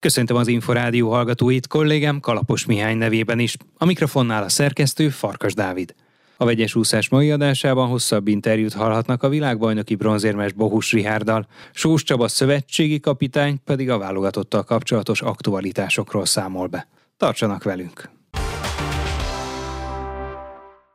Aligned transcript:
Köszöntöm 0.00 0.36
az 0.36 0.48
Inforádió 0.48 1.10
hallgatóit, 1.10 1.66
kollégám 1.66 2.20
Kalapos 2.20 2.66
Mihály 2.66 2.94
nevében 2.94 3.38
is. 3.38 3.56
A 3.78 3.84
mikrofonnál 3.84 4.42
a 4.42 4.48
szerkesztő 4.48 5.08
Farkas 5.08 5.54
Dávid. 5.54 5.94
A 6.36 6.44
vegyes 6.44 6.74
úszás 6.74 7.08
mai 7.08 7.30
adásában 7.30 7.88
hosszabb 7.88 8.28
interjút 8.28 8.72
hallhatnak 8.72 9.22
a 9.22 9.28
világbajnoki 9.28 9.94
bronzérmes 9.94 10.52
Bohus 10.52 10.92
Rihárdal, 10.92 11.46
Sós 11.72 12.02
Csaba 12.02 12.28
szövetségi 12.28 13.00
kapitány 13.00 13.60
pedig 13.64 13.90
a 13.90 13.98
válogatottal 13.98 14.64
kapcsolatos 14.64 15.22
aktualitásokról 15.22 16.26
számol 16.26 16.66
be. 16.66 16.88
Tartsanak 17.16 17.62
velünk! 17.62 18.17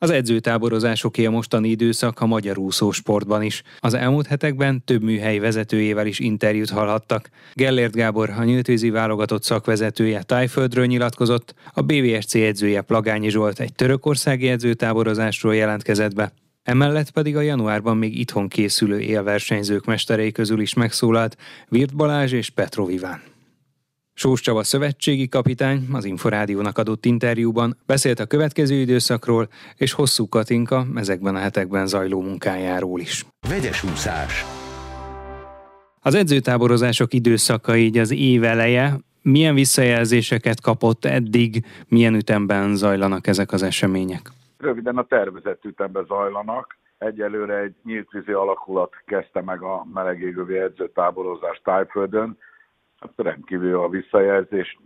Az 0.04 0.10
edzőtáborozásoké 0.10 1.26
a 1.26 1.32
mostani 1.32 1.70
időszak 1.70 2.20
a 2.20 2.26
magyar 2.26 2.58
úszósportban 2.58 3.42
is. 3.42 3.64
Az 3.80 3.94
elmúlt 3.94 4.28
hetekben 4.28 4.84
több 4.86 5.04
műhely 5.04 5.40
vezetőjével 5.40 6.08
is 6.08 6.20
interjút 6.20 6.70
hallhattak. 6.70 7.30
Gellért 7.54 7.96
Gábor, 7.96 8.30
a 8.30 8.44
nyíltvízi 8.44 8.90
válogatott 8.90 9.44
szakvezetője 9.44 10.24
Tájföldről 10.24 10.86
nyilatkozott, 10.86 11.54
a 11.74 11.82
BVSC 11.82 12.36
edzője 12.36 12.82
Plagányi 12.82 13.30
Zsolt 13.30 13.60
egy 13.60 13.74
törökországi 13.74 14.48
edzőtáborozásról 14.48 15.56
jelentkezett 15.56 16.16
be. 16.16 16.34
Emellett 16.64 17.12
pedig 17.12 17.36
a 17.36 17.42
januárban 17.42 17.98
még 17.98 18.20
itthon 18.20 18.48
készülő 18.48 19.00
élversenyzők 19.00 19.86
mesterei 19.86 20.32
közül 20.32 20.60
is 20.60 20.74
megszólalt 20.74 21.38
Virt 21.68 21.96
Balázs 21.96 22.32
és 22.32 22.50
Petroviván. 22.50 23.33
Sós 24.16 24.42
Csaba 24.42 24.64
szövetségi 24.64 25.28
kapitány 25.28 25.88
az 25.94 26.06
Inforádiónak 26.06 26.78
adott 26.78 27.06
interjúban 27.06 27.78
beszélt 27.86 28.20
a 28.20 28.26
következő 28.26 28.76
időszakról, 28.76 29.48
és 29.76 29.94
hosszú 29.94 30.30
Katinka 30.30 30.86
ezekben 30.96 31.36
a 31.36 31.40
hetekben 31.40 31.88
zajló 31.88 32.22
munkájáról 32.22 33.00
is. 33.00 33.26
Vegyes 33.50 33.84
úszás. 33.84 34.46
Az 36.02 36.16
edzőtáborozások 36.16 37.14
időszaka 37.14 37.76
így 37.76 37.98
az 37.98 38.12
év 38.12 38.44
eleje. 38.44 38.94
Milyen 39.22 39.56
visszajelzéseket 39.56 40.62
kapott 40.62 41.06
eddig, 41.06 41.66
milyen 41.88 42.16
ütemben 42.16 42.76
zajlanak 42.76 43.28
ezek 43.28 43.52
az 43.52 43.64
események? 43.64 44.30
Röviden 44.58 44.98
a 44.98 45.04
tervezett 45.04 45.66
ütemben 45.66 46.06
zajlanak. 46.08 46.78
Egyelőre 46.98 47.58
egy 47.58 47.74
nyílt 47.84 48.10
vízi 48.12 48.32
alakulat 48.32 48.92
kezdte 49.06 49.42
meg 49.42 49.62
a 49.62 49.86
melegégövi 49.94 50.58
edzőtáborozást 50.58 51.64
Tájföldön, 51.64 52.38
hát 53.04 53.26
rendkívül 53.26 53.80
a 53.80 53.90
visszajelzés, 53.90 54.78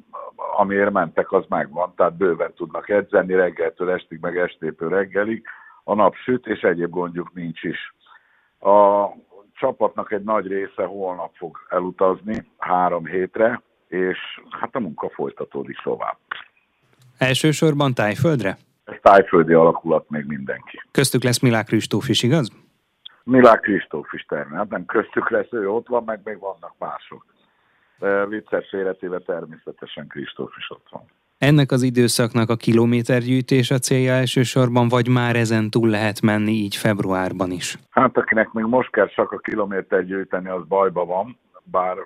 amiért 0.58 0.92
mentek, 0.92 1.32
az 1.32 1.46
megvan, 1.48 1.94
tehát 1.96 2.18
bőven 2.18 2.54
tudnak 2.54 2.90
edzeni 2.90 3.34
reggeltől 3.34 3.92
estig, 3.92 4.20
meg 4.22 4.38
estépől 4.38 4.90
reggelig, 4.90 5.44
a 5.84 5.94
nap 5.94 6.16
süt, 6.16 6.48
és 6.48 6.62
egyéb 6.62 6.90
gondjuk 6.90 7.34
nincs 7.34 7.64
is. 7.64 7.96
A 8.60 9.08
csapatnak 9.54 10.12
egy 10.12 10.24
nagy 10.24 10.48
része 10.48 10.84
holnap 10.84 11.36
fog 11.36 11.58
elutazni, 11.70 12.52
három 12.58 13.06
hétre, 13.06 13.62
és 13.88 14.18
hát 14.50 14.76
a 14.76 14.80
munka 14.80 15.10
folytatódik 15.10 15.78
tovább. 15.84 16.18
Elsősorban 17.18 17.94
Tájföldre? 17.94 18.58
Ez 18.86 18.96
tájföldi 19.02 19.54
alakulat 19.54 20.10
még 20.10 20.26
mindenki. 20.26 20.82
Köztük 20.92 21.24
lesz 21.24 21.40
Milák 21.40 21.66
Kristóf 21.66 22.10
is, 22.10 22.24
igaz? 22.24 22.52
Milák 23.24 23.60
Kristóf 23.60 24.14
is 24.14 24.26
természetesen, 24.26 24.60
hát 24.60 24.70
nem 24.70 24.86
köztük 24.86 25.30
lesz, 25.30 25.52
ő 25.52 25.70
ott 25.70 25.88
van, 25.88 26.04
meg 26.04 26.22
még 26.24 26.40
vannak 26.40 26.74
mások 26.78 27.26
vicces 28.30 28.74
életével 28.74 29.22
természetesen 29.26 30.08
Kristóf 30.08 30.52
is 30.58 30.70
ott 30.70 30.88
van. 30.90 31.02
Ennek 31.38 31.72
az 31.72 31.82
időszaknak 31.82 32.50
a 32.50 32.56
kilométergyűjtés 32.56 33.72
a 33.72 33.78
célja 33.78 34.14
elsősorban, 34.14 34.88
vagy 34.88 35.08
már 35.08 35.36
ezen 35.36 35.70
túl 35.70 35.90
lehet 35.90 36.22
menni 36.22 36.52
így 36.52 36.76
februárban 36.76 37.52
is? 37.52 37.78
Hát 37.90 38.18
akinek 38.18 38.52
még 38.52 38.66
most 38.66 38.92
kell 38.92 39.08
csak 39.08 39.32
a 39.32 39.38
kilométer 39.38 40.06
gyűjteni, 40.06 40.50
az 40.50 40.64
bajba 40.68 41.06
van, 41.06 41.38
bár 41.64 41.98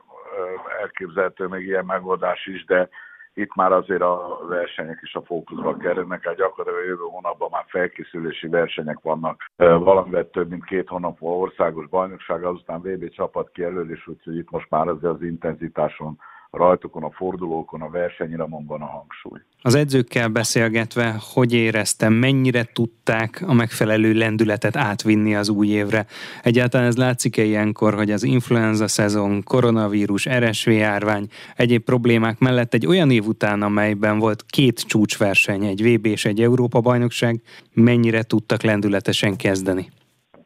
elképzelhető 0.81 1.45
még 1.45 1.65
ilyen 1.65 1.85
megoldás 1.85 2.45
is, 2.45 2.65
de 2.65 2.89
itt 3.33 3.55
már 3.55 3.71
azért 3.71 4.01
a 4.01 4.39
versenyek 4.47 4.99
is 5.01 5.15
a 5.15 5.21
fókuszba 5.21 5.77
kerülnek, 5.77 6.25
hát 6.25 6.35
gyakorlatilag 6.35 6.87
jövő 6.87 7.03
hónapban 7.11 7.49
már 7.51 7.65
felkészülési 7.67 8.47
versenyek 8.47 8.99
vannak, 9.01 9.51
valamivel 9.55 10.29
több 10.29 10.49
mint 10.49 10.65
két 10.65 10.87
hónap 10.87 11.21
országos 11.21 11.87
bajnokság, 11.87 12.43
azután 12.43 12.81
VB 12.81 13.09
csapat 13.09 13.51
kijelölés, 13.51 14.07
úgyhogy 14.07 14.35
itt 14.37 14.49
most 14.49 14.69
már 14.69 14.87
azért 14.87 15.13
az 15.13 15.21
intenzitáson 15.21 16.19
rajtokon, 16.51 17.03
a 17.03 17.11
fordulókon, 17.11 17.81
a 17.81 17.89
versenyiramon 17.89 18.65
van 18.65 18.81
a 18.81 18.85
hangsúly. 18.85 19.39
Az 19.61 19.75
edzőkkel 19.75 20.27
beszélgetve, 20.27 21.15
hogy 21.33 21.53
éreztem, 21.53 22.13
mennyire 22.13 22.63
tudták 22.73 23.43
a 23.47 23.53
megfelelő 23.53 24.13
lendületet 24.13 24.75
átvinni 24.75 25.35
az 25.35 25.49
új 25.49 25.67
évre? 25.67 26.05
Egyáltalán 26.43 26.87
ez 26.87 26.97
látszik-e 26.97 27.43
ilyenkor, 27.43 27.93
hogy 27.93 28.11
az 28.11 28.23
influenza 28.23 28.87
szezon, 28.87 29.43
koronavírus, 29.43 30.29
RSV 30.29 30.69
járvány, 30.69 31.27
egyéb 31.55 31.83
problémák 31.83 32.39
mellett 32.39 32.73
egy 32.73 32.85
olyan 32.85 33.11
év 33.11 33.25
után, 33.25 33.61
amelyben 33.61 34.19
volt 34.19 34.43
két 34.45 34.79
csúcsverseny, 34.79 35.65
egy 35.65 35.83
VB 35.83 36.05
és 36.05 36.25
egy 36.25 36.41
Európa 36.41 36.79
bajnokság, 36.79 37.41
mennyire 37.73 38.23
tudtak 38.23 38.61
lendületesen 38.61 39.35
kezdeni? 39.35 39.91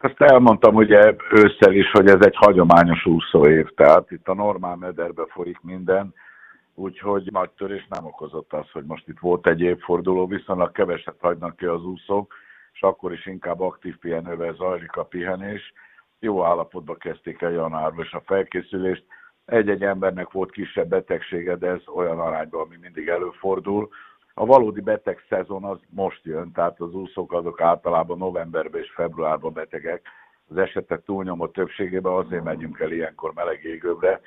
Ezt 0.06 0.22
elmondtam 0.22 0.76
ugye 0.76 1.16
ősszel 1.32 1.74
is, 1.74 1.92
hogy 1.92 2.08
ez 2.08 2.26
egy 2.26 2.36
hagyományos 2.36 3.06
úszóév, 3.06 3.68
tehát 3.76 4.12
itt 4.12 4.28
a 4.28 4.34
normál 4.34 4.76
mederbe 4.76 5.26
folyik 5.28 5.60
minden, 5.62 6.14
úgyhogy 6.76 7.30
nagy 7.32 7.50
törés 7.50 7.88
nem 7.90 8.06
okozott 8.06 8.54
az, 8.54 8.72
hogy 8.72 8.84
most 8.86 9.08
itt 9.08 9.20
volt 9.20 9.48
egy 9.48 9.62
évforduló, 9.62 10.28
viszonylag 10.28 10.72
keveset 10.72 11.16
hagynak 11.20 11.56
ki 11.56 11.66
az 11.66 11.84
úszók, 11.86 12.34
és 12.74 12.82
akkor 12.82 13.14
is 13.14 13.26
inkább 13.26 13.62
aktív 13.62 13.98
pihenővel 13.98 14.54
zajlik 14.54 14.96
a 14.96 15.04
pihenés. 15.04 15.74
Jó 16.20 16.44
állapotba 16.44 16.96
kezdték 16.96 17.42
el 17.42 17.52
januárban 17.52 18.06
és 18.06 18.12
a 18.14 18.24
felkészülést. 18.26 19.06
Egy-egy 19.46 19.84
embernek 19.84 20.32
volt 20.32 20.52
kisebb 20.52 20.88
betegsége, 20.88 21.56
de 21.56 21.68
ez 21.68 21.88
olyan 21.96 22.20
arányban, 22.20 22.62
ami 22.62 22.76
mindig 22.82 23.08
előfordul. 23.08 23.90
A 24.38 24.46
valódi 24.46 24.81
beteg 24.81 25.25
szezon 25.29 25.63
az 25.63 25.79
most 25.90 26.23
jön, 26.23 26.51
tehát 26.51 26.79
az 26.79 26.94
úszók 26.94 27.34
azok 27.34 27.62
általában 27.62 28.18
novemberben 28.18 28.81
és 28.81 28.91
februárban 28.91 29.53
betegek. 29.53 30.07
Az 30.47 30.57
esetek 30.57 31.03
túlnyomó 31.03 31.47
többségében 31.47 32.13
azért 32.13 32.44
megyünk 32.44 32.79
el 32.79 32.91
ilyenkor 32.91 33.34
meleg 33.34 33.63
égőbre, 33.63 34.22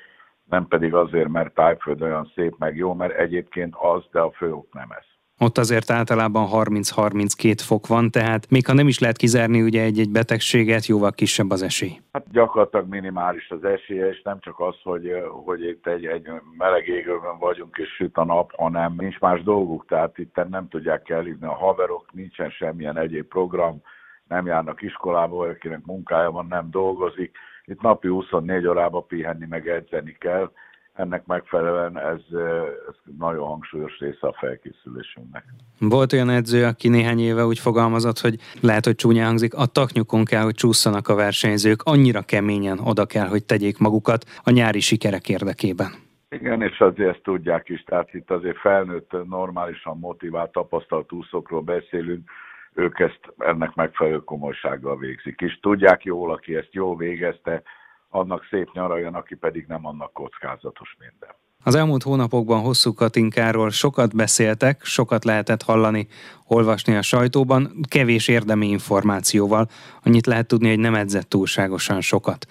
nem 0.49 0.67
pedig 0.67 0.93
azért, 0.93 1.29
mert 1.29 1.53
Tájföld 1.53 2.01
olyan 2.01 2.31
szép 2.35 2.57
meg 2.57 2.75
jó, 2.75 2.93
mert 2.93 3.17
egyébként 3.17 3.75
az, 3.75 4.03
de 4.11 4.19
a 4.19 4.31
fő 4.31 4.53
ok 4.53 4.73
nem 4.73 4.91
ez. 4.91 5.18
Ott 5.41 5.57
azért 5.57 5.91
általában 5.91 6.47
30-32 6.51 7.57
fok 7.65 7.87
van, 7.87 8.11
tehát 8.11 8.49
még 8.49 8.65
ha 8.65 8.73
nem 8.73 8.87
is 8.87 8.99
lehet 8.99 9.17
kizárni 9.17 9.61
ugye 9.61 9.81
egy-egy 9.83 10.09
betegséget, 10.09 10.85
jóval 10.85 11.11
kisebb 11.11 11.49
az 11.49 11.61
esély. 11.61 11.99
Hát 12.11 12.31
gyakorlatilag 12.31 12.87
minimális 12.89 13.49
az 13.49 13.63
esélye, 13.63 14.09
és 14.09 14.21
nem 14.21 14.39
csak 14.39 14.59
az, 14.59 14.75
hogy, 14.83 15.11
hogy 15.45 15.63
itt 15.63 15.87
egy, 15.87 16.05
egy 16.05 16.27
meleg 16.57 16.87
égőben 16.87 17.37
vagyunk 17.39 17.77
és 17.77 17.89
süt 17.95 18.17
a 18.17 18.25
nap, 18.25 18.55
hanem 18.55 18.93
nincs 18.97 19.19
más 19.19 19.43
dolguk, 19.43 19.85
tehát 19.87 20.17
itt 20.17 20.41
nem 20.49 20.67
tudják 20.67 21.09
elhívni 21.09 21.47
a 21.47 21.55
haverok, 21.55 22.13
nincsen 22.13 22.49
semmilyen 22.49 22.97
egyéb 22.97 23.27
program, 23.27 23.81
nem 24.27 24.45
járnak 24.45 24.81
iskolába, 24.81 25.47
akinek 25.47 25.85
munkája 25.85 26.31
van, 26.31 26.45
nem 26.49 26.67
dolgozik. 26.71 27.37
Itt 27.65 27.81
napi 27.81 28.07
24 28.07 28.67
órába 28.67 29.01
pihenni, 29.01 29.45
meg 29.49 29.67
edzeni 29.67 30.15
kell, 30.19 30.51
ennek 30.99 31.25
megfelelően 31.25 31.97
ez, 31.97 32.39
ez 32.87 32.95
nagyon 33.17 33.47
hangsúlyos 33.47 33.99
része 33.99 34.27
a 34.27 34.35
felkészülésünknek. 34.39 35.43
Volt 35.79 36.13
olyan 36.13 36.29
edző, 36.29 36.65
aki 36.65 36.89
néhány 36.89 37.19
éve 37.19 37.45
úgy 37.45 37.59
fogalmazott, 37.59 38.19
hogy 38.19 38.35
lehet, 38.61 38.85
hogy 38.85 38.95
csúnya 38.95 39.25
hangzik, 39.25 39.53
a 39.53 39.65
taknyukon 39.65 40.25
kell, 40.25 40.43
hogy 40.43 40.55
csúszanak 40.55 41.07
a 41.07 41.15
versenyzők, 41.15 41.81
annyira 41.83 42.21
keményen 42.21 42.79
oda 42.79 43.05
kell, 43.05 43.27
hogy 43.27 43.45
tegyék 43.45 43.77
magukat 43.77 44.25
a 44.43 44.51
nyári 44.51 44.79
sikerek 44.79 45.29
érdekében. 45.29 45.87
Igen, 46.29 46.61
és 46.61 46.79
azért 46.79 47.09
ezt 47.09 47.23
tudják 47.23 47.69
is, 47.69 47.83
tehát 47.83 48.13
itt 48.13 48.31
azért 48.31 48.57
felnőtt, 48.57 49.11
normálisan 49.27 49.97
motivált, 49.99 50.51
tapasztalt 50.51 51.11
úszókról 51.11 51.61
beszélünk, 51.61 52.29
ők 52.73 52.99
ezt 52.99 53.19
ennek 53.37 53.75
megfelelő 53.75 54.17
komolysággal 54.17 54.97
végzik. 54.97 55.39
És 55.41 55.59
tudják 55.59 56.03
jól, 56.03 56.31
aki 56.31 56.55
ezt 56.55 56.73
jól 56.73 56.95
végezte, 56.95 57.61
annak 58.09 58.47
szép 58.49 58.69
nyaraljon, 58.73 59.13
aki 59.13 59.35
pedig 59.35 59.65
nem 59.67 59.85
annak 59.85 60.13
kockázatos 60.13 60.95
minden. 60.99 61.35
Az 61.63 61.75
elmúlt 61.75 62.03
hónapokban 62.03 62.59
hosszú 62.59 62.93
Katinkáról 62.93 63.69
sokat 63.69 64.15
beszéltek, 64.15 64.83
sokat 64.83 65.25
lehetett 65.25 65.61
hallani, 65.61 66.07
olvasni 66.47 66.95
a 66.95 67.01
sajtóban, 67.01 67.71
kevés 67.89 68.27
érdemi 68.27 68.67
információval. 68.67 69.67
Annyit 70.03 70.25
lehet 70.25 70.47
tudni, 70.47 70.69
hogy 70.69 70.79
nem 70.79 70.95
edzett 70.95 71.29
túlságosan 71.29 72.01
sokat. 72.01 72.45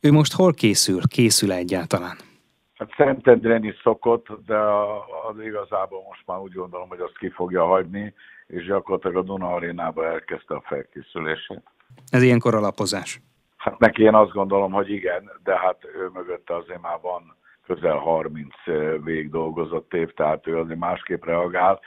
Ő 0.00 0.12
most 0.12 0.32
hol 0.32 0.54
készül? 0.54 1.00
Készül 1.08 1.52
egyáltalán? 1.52 2.16
Hát 2.74 2.94
Szentendren 2.96 3.64
is 3.64 3.80
szokott, 3.82 4.26
de 4.46 4.58
az 5.28 5.44
igazából 5.46 6.02
most 6.08 6.22
már 6.26 6.38
úgy 6.38 6.52
gondolom, 6.52 6.88
hogy 6.88 7.00
azt 7.00 7.18
ki 7.18 7.28
fogja 7.28 7.64
hagyni, 7.64 8.14
és 8.46 8.66
gyakorlatilag 8.66 9.16
a 9.16 9.22
Duna 9.22 9.54
arénába 9.54 10.06
elkezdte 10.06 10.54
a 10.54 10.62
felkészülését. 10.66 11.62
Ez 12.10 12.22
ilyenkor 12.22 12.54
alapozás? 12.54 13.20
Hát 13.62 13.78
neki 13.78 14.02
én 14.02 14.14
azt 14.14 14.32
gondolom, 14.32 14.72
hogy 14.72 14.90
igen, 14.90 15.30
de 15.44 15.58
hát 15.58 15.84
ő 15.84 16.10
mögötte 16.12 16.56
azért 16.56 16.80
már 16.80 16.98
van 17.02 17.36
közel 17.66 17.96
30 17.96 18.54
vég 19.04 19.30
dolgozott 19.30 19.94
év, 19.94 20.12
tehát 20.14 20.46
ő 20.46 20.58
azért 20.58 20.78
másképp 20.78 21.24
reagál. 21.24 21.80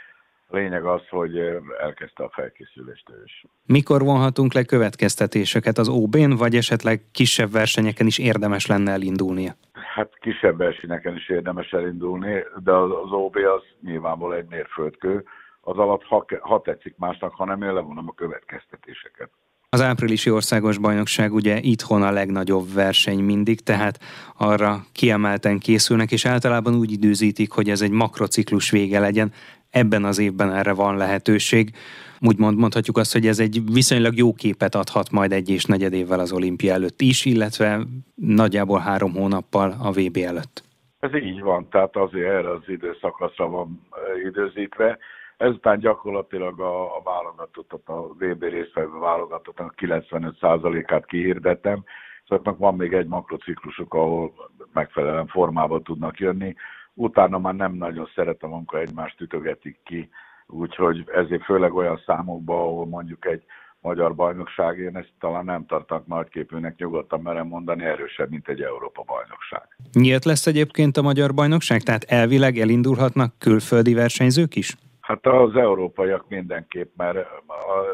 Lényeg 0.50 0.86
az, 0.86 1.08
hogy 1.10 1.38
elkezdte 1.80 2.24
a 2.24 2.30
felkészülést 2.30 3.10
ő 3.10 3.22
is. 3.26 3.46
Mikor 3.66 4.02
vonhatunk 4.02 4.54
le 4.54 4.64
következtetéseket 4.64 5.78
az 5.78 5.90
OB-n, 5.90 6.36
vagy 6.38 6.56
esetleg 6.56 7.02
kisebb 7.12 7.52
versenyeken 7.52 8.06
is 8.06 8.20
érdemes 8.20 8.66
lenne 8.66 8.92
elindulnia? 8.92 9.52
Hát 9.74 10.20
kisebb 10.20 10.58
versenyeken 10.58 11.16
is 11.16 11.30
érdemes 11.30 11.72
elindulni, 11.72 12.44
de 12.64 12.72
az 12.72 13.12
OB 13.12 13.36
az 13.36 13.64
nyilvánvalóan 13.82 14.38
egy 14.38 14.50
mérföldkő, 14.50 15.24
az 15.62 15.78
alatt, 15.78 16.04
ha, 16.04 16.26
ha 16.42 16.62
tetszik 16.62 16.96
másnak, 16.98 17.34
ha 17.34 17.46
nem, 17.46 17.62
én 17.62 17.74
levonom 17.74 18.08
a 18.08 18.14
következtetéseket. 18.14 19.30
Az 19.76 19.82
áprilisi 19.82 20.30
országos 20.30 20.78
bajnokság 20.78 21.34
ugye 21.34 21.60
itthon 21.62 22.04
a 22.04 22.12
legnagyobb 22.12 22.74
verseny 22.74 23.20
mindig, 23.20 23.60
tehát 23.60 24.00
arra 24.38 24.86
kiemelten 24.92 25.60
készülnek, 25.60 26.12
és 26.12 26.26
általában 26.26 26.76
úgy 26.76 26.92
időzítik, 26.92 27.52
hogy 27.52 27.70
ez 27.70 27.82
egy 27.82 27.92
makrociklus 27.92 28.70
vége 28.70 29.00
legyen. 29.00 29.32
Ebben 29.70 30.04
az 30.04 30.20
évben 30.20 30.54
erre 30.54 30.74
van 30.74 30.98
lehetőség. 30.98 31.72
Úgymond 32.20 32.58
mondhatjuk 32.58 32.98
azt, 32.98 33.14
hogy 33.14 33.28
ez 33.28 33.40
egy 33.40 33.62
viszonylag 33.72 34.18
jó 34.18 34.34
képet 34.34 34.76
adhat 34.76 35.12
majd 35.12 35.32
egy 35.32 35.50
és 35.50 35.66
negyed 35.66 35.94
évvel 35.94 36.20
az 36.20 36.32
olimpia 36.32 36.74
előtt 36.74 37.02
is, 37.02 37.26
illetve 37.26 37.80
nagyjából 38.16 38.80
három 38.80 39.14
hónappal 39.14 39.76
a 39.80 39.92
VB 39.92 40.18
előtt. 40.18 40.64
Ez 41.00 41.16
így 41.16 41.42
van, 41.42 41.68
tehát 41.70 41.96
azért 41.96 42.30
erre 42.30 42.52
az 42.52 42.64
időszakaszra 42.68 43.50
van 43.50 43.88
időzítve. 44.28 44.98
Ezután 45.38 45.80
gyakorlatilag 45.80 46.60
a, 46.60 46.98
a 46.98 47.02
válogatottat, 47.04 47.82
a 47.86 48.08
VB 48.18 48.44
résztvevő 48.44 49.00
válogatottak 49.00 49.74
95%-át 49.78 51.06
kihirdettem, 51.06 51.84
szóval 52.28 52.56
van 52.58 52.76
még 52.76 52.94
egy 52.94 53.08
makrociklusuk, 53.08 53.94
ahol 53.94 54.34
megfelelően 54.74 55.28
formába 55.28 55.82
tudnak 55.82 56.20
jönni. 56.20 56.56
Utána 56.94 57.38
már 57.38 57.56
nem 57.56 57.74
nagyon 57.74 58.10
szeretem, 58.16 58.54
amikor 58.54 58.80
egymást 58.80 59.22
ütögetik 59.22 59.80
ki, 59.84 60.10
úgyhogy 60.48 61.04
ezért 61.14 61.44
főleg 61.44 61.74
olyan 61.74 62.02
számokban, 62.06 62.58
ahol 62.58 62.86
mondjuk 62.86 63.26
egy 63.26 63.44
magyar 63.86 64.16
bajnokság, 64.16 64.78
én 64.78 64.98
ezt 64.98 65.12
talán 65.20 65.46
nem 65.46 65.66
tartanak 65.66 66.08
nagyképűnek, 66.08 66.76
nyugodtan 66.78 67.22
merem 67.22 67.48
mondani, 67.48 67.84
erősebb, 67.84 68.30
mint 68.30 68.48
egy 68.48 68.62
Európa 68.62 69.04
bajnokság. 69.06 69.78
Nyílt 69.94 70.26
lesz 70.26 70.48
egyébként 70.48 70.98
a 70.98 71.02
magyar 71.02 71.34
bajnokság? 71.34 71.82
Tehát 71.82 72.04
elvileg 72.04 72.58
elindulhatnak 72.58 73.34
külföldi 73.40 73.94
versenyzők 73.94 74.56
is? 74.56 74.76
Hát 75.06 75.26
az 75.26 75.56
európaiak 75.56 76.26
mindenképp, 76.28 76.96
mert 76.98 77.18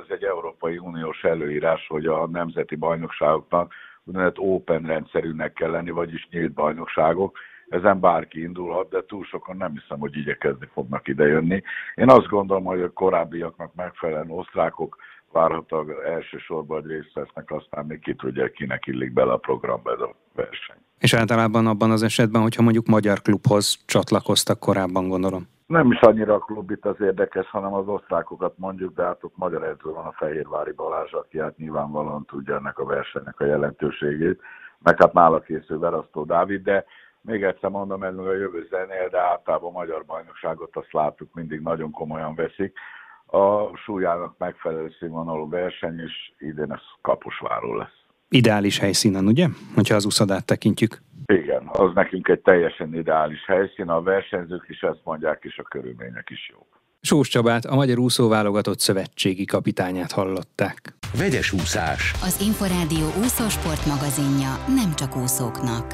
ez 0.02 0.08
egy 0.08 0.24
Európai 0.24 0.78
Uniós 0.78 1.24
előírás, 1.24 1.88
hogy 1.88 2.06
a 2.06 2.28
nemzeti 2.28 2.75
bajnokságoknak 2.75 3.74
úgynevezett 4.04 4.40
open 4.40 4.81
rendszerűnek 4.81 5.54
kell 5.54 5.69
lenni, 5.72 5.90
vagyis 5.90 6.28
nyílt 6.31 6.54
bajnokságok. 6.54 7.38
Ezen 7.69 8.00
bárki 8.00 8.42
indulhat, 8.42 8.90
de 8.90 9.06
túl 9.06 9.24
sokan 9.24 9.58
nem 9.58 9.72
hiszem, 9.72 10.00
hogy 10.00 10.18
igyekezni 10.18 10.68
fognak 10.74 11.08
idejönni. 11.08 11.63
Én 11.96 12.10
azt 12.10 12.28
gondolom, 12.28 12.63
hogy 12.63 12.81
a 12.81 12.94
korábbiaknak 12.94 13.75
megfelelően 13.75 14.31
osztrákok 14.31 14.96
várhatóan 15.31 15.88
elsősorban, 16.06 16.81
részt 16.81 17.13
vesznek, 17.13 17.52
aztán 17.52 17.86
még 17.86 18.00
ki 18.00 18.16
tudja, 18.16 18.52
kinek 18.52 18.88
illik 18.88 19.13
bele 19.13 19.31
a 19.31 19.38
programba 19.38 19.92
ez 19.92 20.00
a 20.00 20.16
verseny. 20.36 20.78
És 21.00 21.13
általában 21.13 21.68
abban 21.68 21.92
az 21.92 22.04
esetben, 22.04 22.42
hogyha 22.42 22.62
mondjuk 22.62 22.88
magyar 22.88 23.22
klubhoz 23.22 23.84
csatlakoztak 23.86 24.60
korábban, 24.60 25.08
gondolom 25.08 25.48
nem 25.72 25.92
is 25.92 26.00
annyira 26.00 26.34
a 26.34 26.40
klub 26.40 26.72
itt 26.72 26.86
az 26.86 27.02
érdekes, 27.02 27.50
hanem 27.50 27.74
az 27.74 27.88
osztrákokat 27.88 28.58
mondjuk, 28.58 28.96
de 28.96 29.04
hát 29.04 29.24
ott 29.24 29.38
magyar 29.38 29.64
edző 29.64 29.92
van 29.92 30.06
a 30.06 30.12
Fehérvári 30.12 30.72
Balázs, 30.72 31.14
aki 31.14 31.40
hát 31.40 31.58
nyilvánvalóan 31.58 32.26
tudja 32.26 32.56
ennek 32.56 32.80
a 32.80 32.86
versenynek 32.86 33.40
a 33.40 33.46
jelentőségét, 33.46 34.42
meg 34.80 35.02
hát 35.02 35.14
nála 35.14 35.40
készül 35.40 35.80
Verasztó 35.80 36.24
Dávid, 36.24 36.64
de 36.64 36.86
még 37.22 37.44
egyszer 37.44 37.70
mondom, 37.70 38.04
ez 38.04 38.16
meg 38.16 38.28
a 38.28 38.34
jövő 38.34 38.68
zenél, 38.70 39.10
de 39.10 39.20
általában 39.20 39.70
a 39.70 39.78
magyar 39.78 40.06
bajnokságot 40.06 40.76
azt 40.76 40.94
láttuk, 40.94 41.34
mindig 41.34 41.62
nagyon 41.62 41.92
komolyan 41.92 42.36
veszik. 42.36 42.78
A 43.26 43.76
súlyának 43.76 44.38
megfelelő 44.38 44.90
színvonalú 45.00 45.50
verseny, 45.50 46.00
és 46.00 46.32
idén 46.38 46.72
ez 46.72 46.82
kapusváró 47.02 47.76
lesz. 47.76 48.00
Ideális 48.33 48.80
helyszínen, 48.80 49.25
ugye? 49.28 49.48
Hogyha 49.75 49.95
az 49.95 50.06
uszadát 50.06 50.45
tekintjük. 50.45 51.01
Igen, 51.25 51.69
az 51.72 51.92
nekünk 51.94 52.28
egy 52.28 52.39
teljesen 52.39 52.95
ideális 52.95 53.45
helyszín, 53.45 53.88
a 53.88 54.01
versenyzők 54.01 54.66
is 54.68 54.81
ezt 54.81 55.00
mondják, 55.04 55.39
és 55.44 55.57
a 55.57 55.63
körülmények 55.63 56.28
is 56.31 56.50
jók. 56.51 56.81
Sós 57.01 57.28
Csabát, 57.28 57.66
a 57.66 57.75
Magyar 57.75 58.00
Úszó 58.00 58.30
Válogatott 58.30 58.80
Szövetségi 58.80 59.45
kapitányát 59.45 60.12
hallották. 60.12 60.94
Vegyes 61.18 61.51
úszás. 61.51 62.12
Az 62.22 62.42
Inforádió 62.42 63.07
úszósport 63.24 63.86
magazinja 63.86 64.51
nem 64.68 64.95
csak 64.95 65.16
úszóknak. 65.16 65.94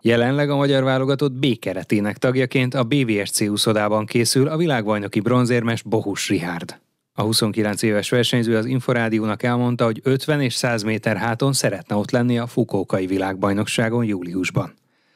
Jelenleg 0.00 0.50
a 0.50 0.56
magyar 0.56 0.84
válogatott 0.84 1.32
B 1.32 1.58
keretének 1.58 2.16
tagjaként 2.16 2.74
a 2.74 2.84
BVSC 2.84 3.40
úszodában 3.40 4.06
készül 4.06 4.48
a 4.48 4.56
világbajnoki 4.56 5.20
bronzérmes 5.20 5.82
Bohus 5.82 6.28
Rihárd. 6.28 6.80
A 7.18 7.22
29 7.22 7.82
éves 7.82 8.10
versenyző 8.10 8.56
az 8.56 8.64
Inforádiónak 8.64 9.42
elmondta, 9.42 9.84
hogy 9.84 10.00
50 10.02 10.40
és 10.40 10.54
100 10.54 10.82
méter 10.82 11.16
háton 11.16 11.52
szeretne 11.52 11.96
ott 11.96 12.10
lenni 12.10 12.38
a 12.38 12.46
Fukókai 12.46 13.06
világbajnokságon 13.06 14.04
júliusban. 14.04 14.74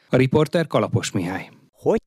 A 0.09 0.17
riporter 0.17 0.67
Kalapos 0.67 1.11
Mihály. 1.11 1.49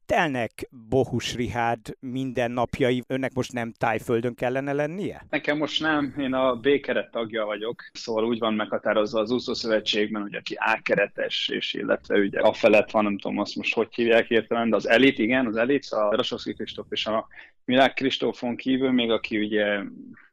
Telnek 0.05 0.69
Bohus 0.89 1.35
Rihárd 1.35 1.97
minden 1.99 2.51
napjai? 2.51 3.03
Önnek 3.07 3.33
most 3.33 3.53
nem 3.53 3.71
tájföldön 3.77 4.35
kellene 4.35 4.73
lennie? 4.73 5.25
Nekem 5.29 5.57
most 5.57 5.81
nem, 5.81 6.13
én 6.17 6.33
a 6.33 6.55
B-keret 6.55 7.11
tagja 7.11 7.45
vagyok, 7.45 7.83
szóval 7.93 8.25
úgy 8.25 8.39
van 8.39 8.53
meghatározva 8.53 9.19
az 9.19 9.31
úszószövetségben, 9.31 10.21
hogy 10.21 10.35
aki 10.35 10.57
A-keretes, 10.59 11.49
és 11.49 11.73
illetve 11.73 12.17
ugye 12.17 12.39
a 12.39 12.53
felett 12.53 12.91
van, 12.91 13.03
nem 13.03 13.17
tudom 13.17 13.39
azt 13.39 13.55
most 13.55 13.73
hogy 13.73 13.95
hívják 13.95 14.29
értelem, 14.29 14.69
de 14.69 14.75
az 14.75 14.87
elit, 14.87 15.19
igen, 15.19 15.45
az 15.45 15.55
elit, 15.55 15.85
a 15.85 16.15
Rasowski 16.15 16.53
Kristóf 16.53 16.87
és 16.89 17.05
a 17.05 17.27
Milák 17.65 17.93
Kristófon 17.93 18.55
kívül, 18.55 18.91
még 18.91 19.11
aki 19.11 19.37
ugye 19.37 19.81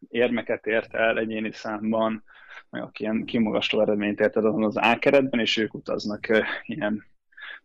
érmeket 0.08 0.66
ért 0.66 0.94
el 0.94 1.18
egyéni 1.18 1.52
számban, 1.52 2.24
aki 2.70 3.02
ilyen 3.02 3.24
kimagasló 3.24 3.80
eredményt 3.80 4.20
ért 4.20 4.36
el 4.36 4.46
az 4.46 4.76
A-keretben, 4.76 5.40
és 5.40 5.56
ők 5.56 5.74
utaznak 5.74 6.26
ilyen 6.62 7.10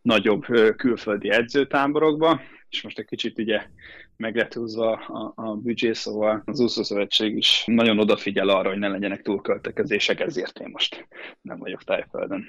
nagyobb 0.01 0.45
külföldi 0.75 1.29
edzőtáborokba, 1.29 2.41
és 2.69 2.81
most 2.81 2.99
egy 2.99 3.05
kicsit 3.05 3.39
ugye 3.39 3.65
meg 4.17 4.35
lett 4.35 4.53
húzva 4.53 4.91
a, 4.91 5.33
a 5.35 5.55
büdzsé, 5.55 5.93
szóval 5.93 6.41
az 6.45 6.59
úszószövetség 6.59 7.37
is 7.37 7.63
nagyon 7.65 7.99
odafigyel 7.99 8.49
arra, 8.49 8.69
hogy 8.69 8.77
ne 8.77 8.87
legyenek 8.87 9.21
túlköltekezések, 9.21 10.19
ezért 10.19 10.59
én 10.59 10.69
most 10.71 11.07
nem 11.41 11.57
vagyok 11.57 11.83
tájföldön. 11.83 12.45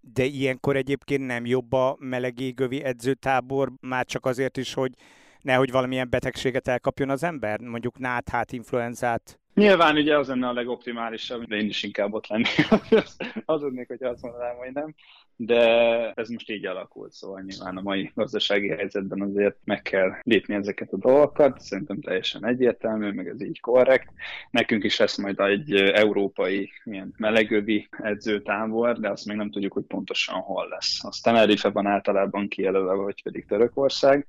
De 0.00 0.24
ilyenkor 0.24 0.76
egyébként 0.76 1.26
nem 1.26 1.46
jobb 1.46 1.72
a 1.72 1.96
melegégövi 1.98 2.82
edzőtábor, 2.82 3.72
már 3.80 4.04
csak 4.04 4.26
azért 4.26 4.56
is, 4.56 4.74
hogy 4.74 4.92
nehogy 5.40 5.70
valamilyen 5.70 6.10
betegséget 6.10 6.68
elkapjon 6.68 7.10
az 7.10 7.22
ember, 7.22 7.60
mondjuk 7.60 7.98
náthát, 7.98 8.52
influenzát? 8.52 9.40
Nyilván 9.56 9.96
ugye 9.96 10.18
az 10.18 10.28
lenne 10.28 10.48
a 10.48 10.52
legoptimálisabb, 10.52 11.44
de 11.44 11.56
én 11.56 11.66
is 11.66 11.82
inkább 11.82 12.12
ott 12.12 12.26
lennék. 12.26 12.68
az 13.44 13.60
tudnék, 13.60 13.86
hogy 13.88 14.02
azt 14.02 14.22
mondanám, 14.22 14.56
hogy 14.56 14.72
nem. 14.72 14.94
De 15.36 15.60
ez 16.12 16.28
most 16.28 16.50
így 16.50 16.66
alakult, 16.66 17.12
szóval 17.12 17.40
nyilván 17.40 17.76
a 17.76 17.80
mai 17.80 18.12
gazdasági 18.14 18.68
helyzetben 18.68 19.20
azért 19.20 19.56
meg 19.64 19.82
kell 19.82 20.12
lépni 20.22 20.54
ezeket 20.54 20.92
a 20.92 20.96
dolgokat. 20.96 21.60
Szerintem 21.60 22.00
teljesen 22.00 22.46
egyértelmű, 22.46 23.10
meg 23.10 23.28
ez 23.28 23.42
így 23.42 23.60
korrekt. 23.60 24.12
Nekünk 24.50 24.84
is 24.84 24.98
lesz 24.98 25.16
majd 25.16 25.40
egy 25.40 25.74
európai 25.74 26.70
ilyen 26.84 27.14
melegövi 27.16 27.88
edzőtábor, 27.90 29.00
de 29.00 29.10
azt 29.10 29.26
még 29.26 29.36
nem 29.36 29.50
tudjuk, 29.50 29.72
hogy 29.72 29.84
pontosan 29.84 30.40
hol 30.40 30.68
lesz. 30.68 31.04
A 31.04 31.10
Tenerife 31.22 31.68
van 31.68 31.86
általában 31.86 32.48
kijelölve, 32.48 32.92
vagy 32.92 33.22
pedig 33.22 33.44
Törökország. 33.46 34.26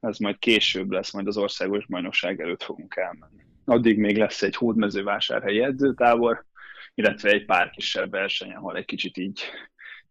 Ez 0.00 0.18
majd 0.18 0.38
később 0.38 0.90
lesz, 0.90 1.12
majd 1.12 1.26
az 1.26 1.36
országos 1.36 1.86
bajnokság 1.86 2.40
előtt 2.40 2.62
fogunk 2.62 2.96
elmenni 2.96 3.46
addig 3.68 3.98
még 3.98 4.16
lesz 4.16 4.42
egy 4.42 4.56
hódmezővásárhelyi 4.56 5.62
edzőtábor, 5.62 6.44
illetve 6.94 7.30
egy 7.30 7.44
pár 7.44 7.70
kisebb 7.70 8.10
verseny, 8.10 8.52
ahol 8.52 8.76
egy 8.76 8.84
kicsit 8.84 9.16
így 9.16 9.40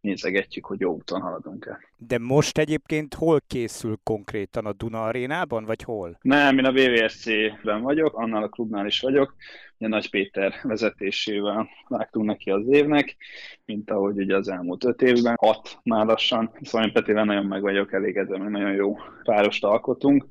nézegetjük, 0.01 0.65
hogy 0.65 0.79
jó 0.79 0.93
úton 0.93 1.21
haladunk-e. 1.21 1.79
De 1.97 2.17
most 2.17 2.57
egyébként 2.57 3.13
hol 3.13 3.41
készül 3.47 3.99
konkrétan 4.03 4.65
a 4.65 4.73
Duna 4.73 5.03
arénában, 5.03 5.65
vagy 5.65 5.83
hol? 5.83 6.17
Nem, 6.21 6.57
én 6.57 6.65
a 6.65 6.71
BVSC-ben 6.71 7.81
vagyok, 7.81 8.17
annál 8.17 8.43
a 8.43 8.49
klubnál 8.49 8.85
is 8.85 8.99
vagyok, 8.99 9.35
ugye 9.77 9.87
Nagy 9.89 10.09
Péter 10.09 10.53
vezetésével 10.63 11.69
vágtunk 11.87 12.25
neki 12.25 12.49
az 12.49 12.67
évnek, 12.67 13.15
mint 13.65 13.91
ahogy 13.91 14.17
ugye 14.17 14.35
az 14.35 14.47
elmúlt 14.47 14.83
öt 14.83 15.01
évben, 15.01 15.35
hat 15.39 15.79
már 15.83 16.05
lassan, 16.05 16.51
szóval 16.61 16.87
én 16.87 16.93
Petivel 16.93 17.25
nagyon 17.25 17.45
meg 17.45 17.61
vagyok 17.61 17.93
elégedve, 17.93 18.37
mert 18.37 18.51
nagyon 18.51 18.73
jó 18.73 18.97
párost 19.23 19.63
alkotunk, 19.63 20.27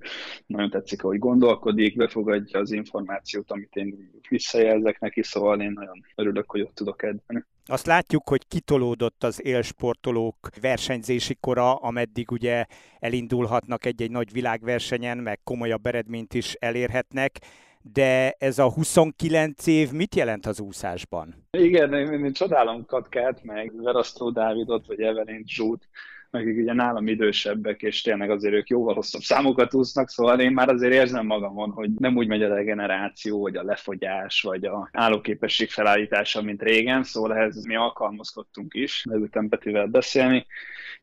nagyon 0.46 0.70
tetszik, 0.70 1.02
ahogy 1.02 1.18
gondolkodik, 1.18 1.96
befogadja 1.96 2.60
az 2.60 2.72
információt, 2.72 3.50
amit 3.50 3.76
én 3.76 4.10
visszajelzek 4.28 5.00
neki, 5.00 5.22
szóval 5.22 5.60
én 5.60 5.72
nagyon 5.72 6.04
örülök, 6.14 6.50
hogy 6.50 6.60
ott 6.60 6.74
tudok 6.74 7.02
edzeni. 7.02 7.44
Azt 7.68 7.86
látjuk, 7.86 8.28
hogy 8.28 8.46
kitolódott 8.48 9.24
az 9.24 9.44
élsportolók 9.44 10.50
versenyzési 10.60 11.34
kora, 11.34 11.74
ameddig 11.74 12.30
ugye 12.30 12.64
elindulhatnak 12.98 13.84
egy-egy 13.84 14.10
nagy 14.10 14.32
világversenyen, 14.32 15.18
meg 15.18 15.40
komolyabb 15.44 15.86
eredményt 15.86 16.34
is 16.34 16.52
elérhetnek 16.52 17.38
de 17.92 18.34
ez 18.38 18.58
a 18.58 18.70
29 18.70 19.66
év 19.66 19.92
mit 19.92 20.14
jelent 20.14 20.46
az 20.46 20.60
úszásban? 20.60 21.34
Igen, 21.50 21.94
én, 21.94 22.24
én 22.24 22.32
csodálom 22.32 22.84
Katkát, 22.84 23.42
meg 23.42 23.82
Verasztó 23.82 24.30
Dávidot, 24.30 24.86
vagy 24.86 25.00
Evelyn 25.00 25.42
Zsút, 25.46 25.88
akik 26.30 26.56
ugye 26.56 26.72
nálam 26.72 27.06
idősebbek, 27.06 27.82
és 27.82 28.02
tényleg 28.02 28.30
azért 28.30 28.54
ők 28.54 28.68
jóval 28.68 28.94
hosszabb 28.94 29.20
számokat 29.20 29.74
úsznak, 29.74 30.08
szóval 30.08 30.40
én 30.40 30.52
már 30.52 30.68
azért 30.68 30.92
érzem 30.92 31.26
magamon, 31.26 31.70
hogy 31.70 31.90
nem 31.90 32.16
úgy 32.16 32.26
megy 32.26 32.42
a 32.42 32.54
regeneráció, 32.54 33.40
vagy 33.40 33.56
a 33.56 33.62
lefogyás, 33.62 34.40
vagy 34.40 34.64
a 34.64 34.88
állóképesség 34.92 35.70
felállítása, 35.70 36.42
mint 36.42 36.62
régen, 36.62 37.02
szóval 37.02 37.34
ehhez 37.34 37.64
mi 37.64 37.76
alkalmazkodtunk 37.76 38.74
is, 38.74 39.04
leültem 39.04 39.48
Petivel 39.48 39.86
beszélni, 39.86 40.46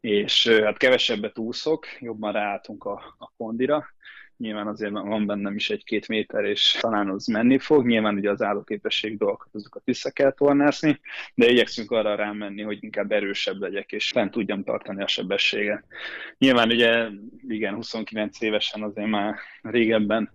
és 0.02 0.48
hát 0.48 0.78
kevesebbet 0.78 1.38
úszok, 1.38 1.86
jobban 2.00 2.32
ráálltunk 2.32 2.86
a, 2.86 3.16
a 3.18 3.32
kondira, 3.38 3.93
nyilván 4.38 4.68
azért 4.68 4.92
van 4.92 5.25
bennem 5.25 5.56
is 5.56 5.70
egy-két 5.70 6.08
méter, 6.08 6.44
és 6.44 6.78
talán 6.82 7.10
az 7.10 7.25
menni 7.25 7.58
fog. 7.58 7.86
Nyilván 7.86 8.16
ugye 8.16 8.30
az 8.30 8.42
állóképesség 8.42 9.18
dolgokat, 9.18 9.50
azokat 9.54 9.82
vissza 9.86 10.12
kell 10.12 10.32
tornászni, 10.32 11.00
de 11.36 11.50
igyekszünk 11.50 11.92
arra 11.92 12.16
rámenni, 12.16 12.62
hogy 12.62 12.78
inkább 12.84 13.12
erősebb 13.12 13.62
legyek, 13.62 13.92
és 13.92 14.10
fent 14.10 14.32
tudjam 14.32 14.63
tartani 14.63 15.04
a 15.04 15.08
sebességet. 15.08 15.84
Nyilván 16.38 16.70
ugye, 16.70 17.08
igen, 17.48 17.74
29 17.74 18.42
évesen 18.42 18.84
azért 18.84 19.08
már 19.08 19.36
régebben 19.62 20.32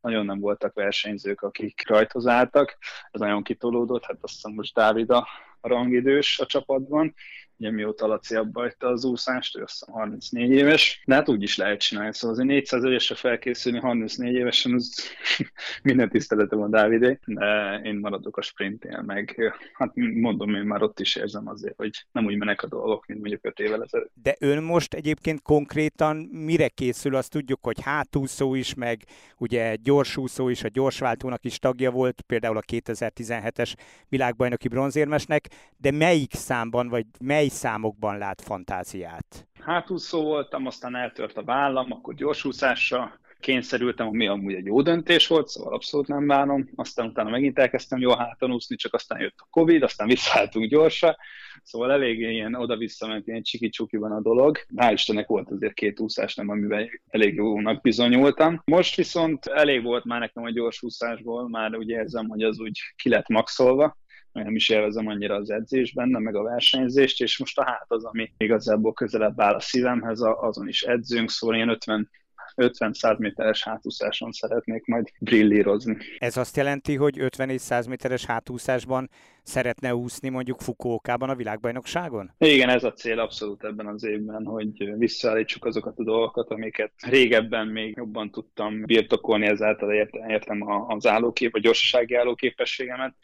nagyon 0.00 0.26
nem 0.26 0.40
voltak 0.40 0.74
versenyzők, 0.74 1.40
akik 1.42 1.88
rajthoz 1.88 2.26
álltak, 2.26 2.78
ez 3.10 3.20
nagyon 3.20 3.42
kitolódott, 3.42 4.04
hát 4.04 4.18
azt 4.20 4.34
hiszem 4.34 4.52
most 4.52 4.74
Dávid 4.74 5.10
a 5.10 5.28
rangidős 5.60 6.38
a 6.38 6.46
csapatban, 6.46 7.14
ugye 7.58 7.70
mióta 7.70 8.06
Laci 8.06 8.34
abba 8.34 8.60
hagyta 8.60 8.86
az 8.86 9.04
úszást, 9.04 9.56
ő 9.56 9.62
azt 9.62 9.84
34 9.90 10.50
éves, 10.50 11.02
de 11.06 11.14
hát 11.14 11.28
úgy 11.28 11.42
is 11.42 11.56
lehet 11.56 11.80
csinálni, 11.80 12.14
szóval 12.14 12.30
azért 12.30 12.48
400 12.48 12.84
évesre 12.84 13.14
felkészülni 13.14 13.78
34 13.78 14.34
évesen, 14.34 14.74
az 14.74 15.00
minden 15.82 16.08
tiszteletem 16.08 16.62
a 16.62 16.68
Dávidé, 16.68 17.18
de 17.24 17.80
én 17.84 17.94
maradok 17.94 18.36
a 18.36 18.42
sprintén, 18.42 19.02
meg 19.06 19.54
hát 19.72 19.90
mondom, 19.94 20.54
én 20.54 20.62
már 20.62 20.82
ott 20.82 21.00
is 21.00 21.16
érzem 21.16 21.48
azért, 21.48 21.76
hogy 21.76 22.06
nem 22.12 22.24
úgy 22.24 22.36
menek 22.36 22.62
a 22.62 22.66
dolgok, 22.66 23.06
mint 23.06 23.20
mondjuk 23.20 23.44
5 23.44 23.58
évvel 23.58 23.82
ezelőtt. 23.82 24.12
De 24.22 24.36
ön 24.38 24.62
most 24.62 24.94
egyébként 24.94 25.42
konkrétan 25.42 26.16
mire 26.16 26.68
készül? 26.68 27.14
Azt 27.14 27.30
tudjuk, 27.30 27.58
hogy 27.62 27.80
hátúszó 27.80 28.54
is, 28.54 28.74
meg 28.74 29.04
ugye 29.38 29.74
gyorsúszó 29.82 30.48
is, 30.48 30.64
a 30.64 30.68
gyorsváltónak 30.68 31.44
is 31.44 31.58
tagja 31.58 31.90
volt, 31.90 32.20
például 32.20 32.56
a 32.56 32.62
2017-es 32.72 33.74
világbajnoki 34.08 34.68
bronzérmesnek, 34.68 35.48
de 35.76 35.90
melyik 35.90 36.34
számban, 36.34 36.88
vagy 36.88 37.06
mely 37.20 37.45
mely 37.46 37.54
számokban 37.54 38.18
lát 38.18 38.42
fantáziát? 38.42 39.48
Hátúszó 39.60 40.22
voltam, 40.22 40.66
aztán 40.66 40.96
eltört 40.96 41.36
a 41.36 41.44
vállam, 41.44 41.92
akkor 41.92 42.14
gyorsúszásra 42.14 43.20
kényszerültem, 43.40 44.06
ami 44.06 44.26
amúgy 44.26 44.54
egy 44.54 44.64
jó 44.64 44.82
döntés 44.82 45.26
volt, 45.26 45.48
szóval 45.48 45.74
abszolút 45.74 46.06
nem 46.06 46.26
bánom. 46.26 46.70
Aztán 46.74 47.06
utána 47.06 47.30
megint 47.30 47.58
elkezdtem 47.58 47.98
jól 47.98 48.16
háton 48.16 48.52
úszni, 48.52 48.76
csak 48.76 48.94
aztán 48.94 49.20
jött 49.20 49.34
a 49.36 49.46
Covid, 49.50 49.82
aztán 49.82 50.06
visszaálltunk 50.06 50.70
gyorsan. 50.70 51.16
Szóval 51.62 51.92
elég 51.92 52.20
ilyen 52.20 52.54
oda-vissza 52.54 53.06
ment 53.06 53.26
ilyen 53.26 53.42
csiki-csukiban 53.42 54.12
a 54.12 54.20
dolog. 54.20 54.58
Hál' 54.76 54.92
Istennek 54.92 55.26
volt 55.26 55.50
azért 55.50 55.74
két 55.74 56.00
úszás, 56.00 56.34
nem, 56.34 56.48
amiben 56.48 56.88
elég 57.08 57.34
jónak 57.34 57.80
bizonyultam. 57.80 58.62
Most 58.64 58.96
viszont 58.96 59.46
elég 59.46 59.82
volt 59.82 60.04
már 60.04 60.20
nekem 60.20 60.44
a 60.44 60.50
gyors 60.50 60.82
úszásból, 60.82 61.48
már 61.48 61.76
úgy 61.76 61.88
érzem, 61.88 62.28
hogy 62.28 62.42
az 62.42 62.60
úgy 62.60 62.80
ki 62.96 63.08
lett 63.08 63.28
maxolva 63.28 63.96
nem 64.44 64.54
is 64.54 64.68
élvezem 64.68 65.06
annyira 65.06 65.34
az 65.34 65.50
edzésben, 65.50 66.08
meg 66.08 66.34
a 66.34 66.42
versenyzést, 66.42 67.20
és 67.20 67.38
most 67.38 67.58
a 67.58 67.64
hát 67.64 67.86
az, 67.88 68.04
ami 68.04 68.32
igazából 68.36 68.92
közelebb 68.92 69.40
áll 69.40 69.54
a 69.54 69.60
szívemhez, 69.60 70.20
azon 70.20 70.68
is 70.68 70.82
edzünk, 70.82 71.30
szóval 71.30 71.56
ilyen 71.56 71.68
50 71.68 72.10
50-100 72.56 73.18
méteres 73.18 73.62
hátúszáson 73.62 74.32
szeretnék 74.32 74.84
majd 74.84 75.08
brillírozni. 75.20 75.96
Ez 76.18 76.36
azt 76.36 76.56
jelenti, 76.56 76.94
hogy 76.94 77.20
50 77.20 77.48
és 77.48 77.60
100 77.60 77.86
méteres 77.86 78.24
hátúszásban 78.24 79.10
szeretne 79.42 79.94
úszni 79.94 80.28
mondjuk 80.28 80.60
Fukuokában 80.60 81.30
a 81.30 81.34
világbajnokságon? 81.34 82.30
Igen, 82.38 82.68
ez 82.68 82.84
a 82.84 82.92
cél 82.92 83.18
abszolút 83.18 83.64
ebben 83.64 83.86
az 83.86 84.04
évben, 84.04 84.44
hogy 84.44 84.96
visszaállítsuk 84.98 85.64
azokat 85.64 85.98
a 85.98 86.04
dolgokat, 86.04 86.50
amiket 86.50 86.92
régebben 87.08 87.66
még 87.66 87.96
jobban 87.96 88.30
tudtam 88.30 88.84
birtokolni, 88.84 89.46
ezáltal 89.46 89.92
értem 90.28 90.62
az 90.88 91.06
állókép, 91.06 91.54
a 91.54 91.58
gyorsasági 91.58 92.14
állóképességemet, 92.14 93.14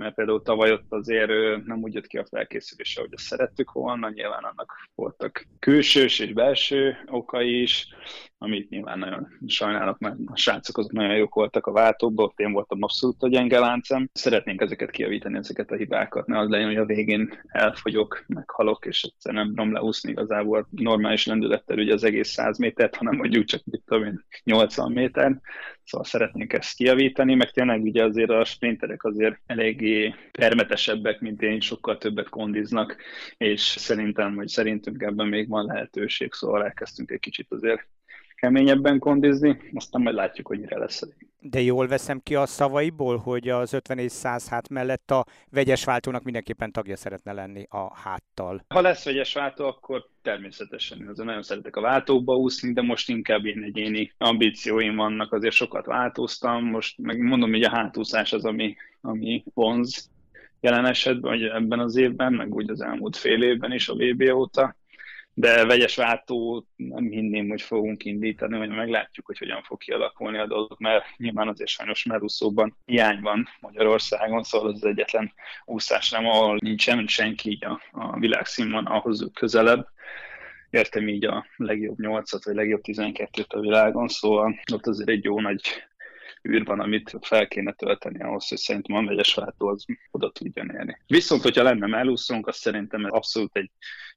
mert 0.00 0.14
például 0.14 0.42
tavaly 0.42 0.72
ott 0.72 0.92
azért 0.92 1.30
nem 1.64 1.82
úgy 1.82 1.94
jött 1.94 2.06
ki 2.06 2.18
a 2.18 2.26
felkészülése, 2.30 3.00
hogy 3.00 3.10
azt 3.12 3.24
szerettük 3.24 3.72
volna, 3.72 4.10
nyilván 4.10 4.42
annak 4.42 4.88
voltak 4.94 5.46
külsős 5.58 6.18
és 6.18 6.32
belső 6.32 6.96
okai 7.06 7.62
is, 7.62 7.88
amit 8.38 8.68
nyilván 8.68 8.98
nagyon 8.98 9.28
sajnálok, 9.46 9.98
mert 9.98 10.16
a 10.26 10.36
srácok 10.36 10.78
azok 10.78 10.92
nagyon 10.92 11.16
jók 11.16 11.34
voltak 11.34 11.66
a 11.66 11.72
váltókban, 11.72 12.24
ott 12.24 12.38
én 12.38 12.52
voltam 12.52 12.82
abszolút 12.82 13.22
a 13.22 13.28
gyenge 13.28 13.58
láncem. 13.58 14.08
Szeretnénk 14.12 14.60
ezeket 14.60 14.90
kiavítani, 14.90 15.36
ezeket 15.36 15.70
a 15.70 15.76
hibákat, 15.76 16.26
ne 16.26 16.38
az 16.38 16.48
legyen, 16.48 16.66
hogy 16.66 16.76
a 16.76 16.84
végén 16.84 17.40
elfogyok, 17.46 18.24
meghalok, 18.26 18.86
és 18.86 19.02
egyszer 19.02 19.32
nem 19.32 19.48
tudom 19.48 19.72
leúszni 19.72 20.10
igazából 20.10 20.68
normális 20.70 21.26
lendülettel 21.26 21.78
ugye 21.78 21.92
az 21.92 22.04
egész 22.04 22.28
100 22.28 22.58
métert, 22.58 22.96
hanem 22.96 23.16
mondjuk 23.16 23.44
csak 23.44 23.62
mit 23.64 23.82
tudom 23.86 24.04
én, 24.04 24.24
80 24.44 24.92
méter. 24.92 25.40
Szóval 25.90 26.06
szeretnénk 26.06 26.52
ezt 26.52 26.76
kiavítani, 26.76 27.34
meg 27.34 27.50
tényleg 27.50 27.82
ugye 27.82 28.04
azért 28.04 28.30
a 28.30 28.44
sprinterek 28.44 29.04
azért 29.04 29.40
eléggé 29.46 30.14
permetesebbek, 30.32 31.20
mint 31.20 31.42
én, 31.42 31.60
sokkal 31.60 31.98
többet 31.98 32.28
kondiznak, 32.28 32.96
és 33.36 33.60
szerintem, 33.60 34.34
hogy 34.34 34.48
szerintünk 34.48 35.02
ebben 35.02 35.26
még 35.26 35.48
van 35.48 35.66
lehetőség, 35.66 36.32
szóval 36.32 36.64
elkezdtünk 36.64 37.10
egy 37.10 37.20
kicsit 37.20 37.52
azért 37.52 37.86
keményebben 38.40 38.98
kondizni, 38.98 39.56
aztán 39.74 40.02
majd 40.02 40.14
látjuk, 40.14 40.46
hogy 40.46 40.60
mire 40.60 40.78
lesz. 40.78 41.02
De 41.40 41.60
jól 41.60 41.86
veszem 41.86 42.20
ki 42.22 42.34
a 42.34 42.46
szavaiból, 42.46 43.16
hogy 43.16 43.48
az 43.48 43.72
50 43.72 43.98
és 43.98 44.12
100 44.12 44.48
hát 44.48 44.68
mellett 44.68 45.10
a 45.10 45.24
vegyes 45.50 45.84
váltónak 45.84 46.22
mindenképpen 46.22 46.72
tagja 46.72 46.96
szeretne 46.96 47.32
lenni 47.32 47.66
a 47.68 47.98
háttal. 47.98 48.64
Ha 48.68 48.80
lesz 48.80 49.04
vegyes 49.04 49.34
váltó, 49.34 49.66
akkor 49.66 50.06
természetesen. 50.22 51.08
Azért 51.08 51.26
nagyon 51.26 51.42
szeretek 51.42 51.76
a 51.76 51.80
váltókba 51.80 52.36
úszni, 52.36 52.72
de 52.72 52.82
most 52.82 53.08
inkább 53.08 53.44
én 53.44 53.62
egyéni 53.62 54.12
ambícióim 54.18 54.96
vannak, 54.96 55.32
azért 55.32 55.54
sokat 55.54 55.86
változtam. 55.86 56.64
Most 56.64 56.98
meg 56.98 57.18
mondom, 57.18 57.50
hogy 57.50 57.62
a 57.62 57.70
hátúszás 57.70 58.32
az, 58.32 58.44
ami, 58.44 58.76
ami 59.00 59.44
vonz 59.54 60.10
jelen 60.60 60.86
esetben, 60.86 61.30
vagy 61.30 61.42
ebben 61.42 61.78
az 61.78 61.96
évben, 61.96 62.32
meg 62.32 62.54
úgy 62.54 62.70
az 62.70 62.80
elmúlt 62.80 63.16
fél 63.16 63.42
évben 63.42 63.72
is 63.72 63.88
a 63.88 63.94
VB 63.94 64.22
óta 64.32 64.76
de 65.34 65.64
vegyes 65.64 65.96
váltó 65.96 66.66
nem 66.76 67.10
hinném, 67.10 67.48
hogy 67.48 67.62
fogunk 67.62 68.04
indítani, 68.04 68.58
vagy 68.58 68.68
meglátjuk, 68.68 69.26
hogy 69.26 69.38
hogyan 69.38 69.62
fog 69.62 69.78
kialakulni 69.78 70.38
a 70.38 70.46
dolog, 70.46 70.76
mert 70.78 71.04
nyilván 71.16 71.48
azért 71.48 71.70
sajnos 71.70 72.04
melúszóban 72.04 72.76
hiány 72.84 73.20
van 73.20 73.48
Magyarországon, 73.60 74.42
szóval 74.42 74.72
az 74.72 74.84
egyetlen 74.84 75.32
úszás 75.64 76.10
nem, 76.10 76.26
ahol 76.26 76.58
nincsen 76.60 77.06
senki 77.06 77.50
így 77.50 77.64
a, 77.64 77.80
a 77.90 78.18
világszínvonalhoz 78.18 79.30
közelebb. 79.34 79.88
Értem 80.70 81.08
így 81.08 81.24
a 81.24 81.46
legjobb 81.56 81.98
nyolcat, 81.98 82.44
vagy 82.44 82.54
legjobb 82.54 82.80
12-t 82.84 83.48
a 83.48 83.60
világon, 83.60 84.08
szóval 84.08 84.60
ott 84.72 84.86
azért 84.86 85.08
egy 85.08 85.24
jó 85.24 85.40
nagy 85.40 85.60
űr 86.48 86.64
van, 86.64 86.80
amit 86.80 87.16
fel 87.20 87.48
kéne 87.48 87.72
tölteni 87.72 88.22
ahhoz, 88.22 88.48
hogy 88.48 88.58
szerintem 88.58 88.96
a 88.96 89.00
megyes 89.00 89.34
váltó 89.34 89.68
az 89.68 89.84
oda 90.10 90.30
tudjon 90.30 90.70
érni. 90.70 90.98
Viszont, 91.06 91.42
hogyha 91.42 91.62
lenne 91.62 91.86
melúszónk, 91.86 92.46
azt 92.46 92.58
szerintem 92.58 93.04
ez 93.04 93.12
abszolút 93.12 93.56
egy 93.56 93.70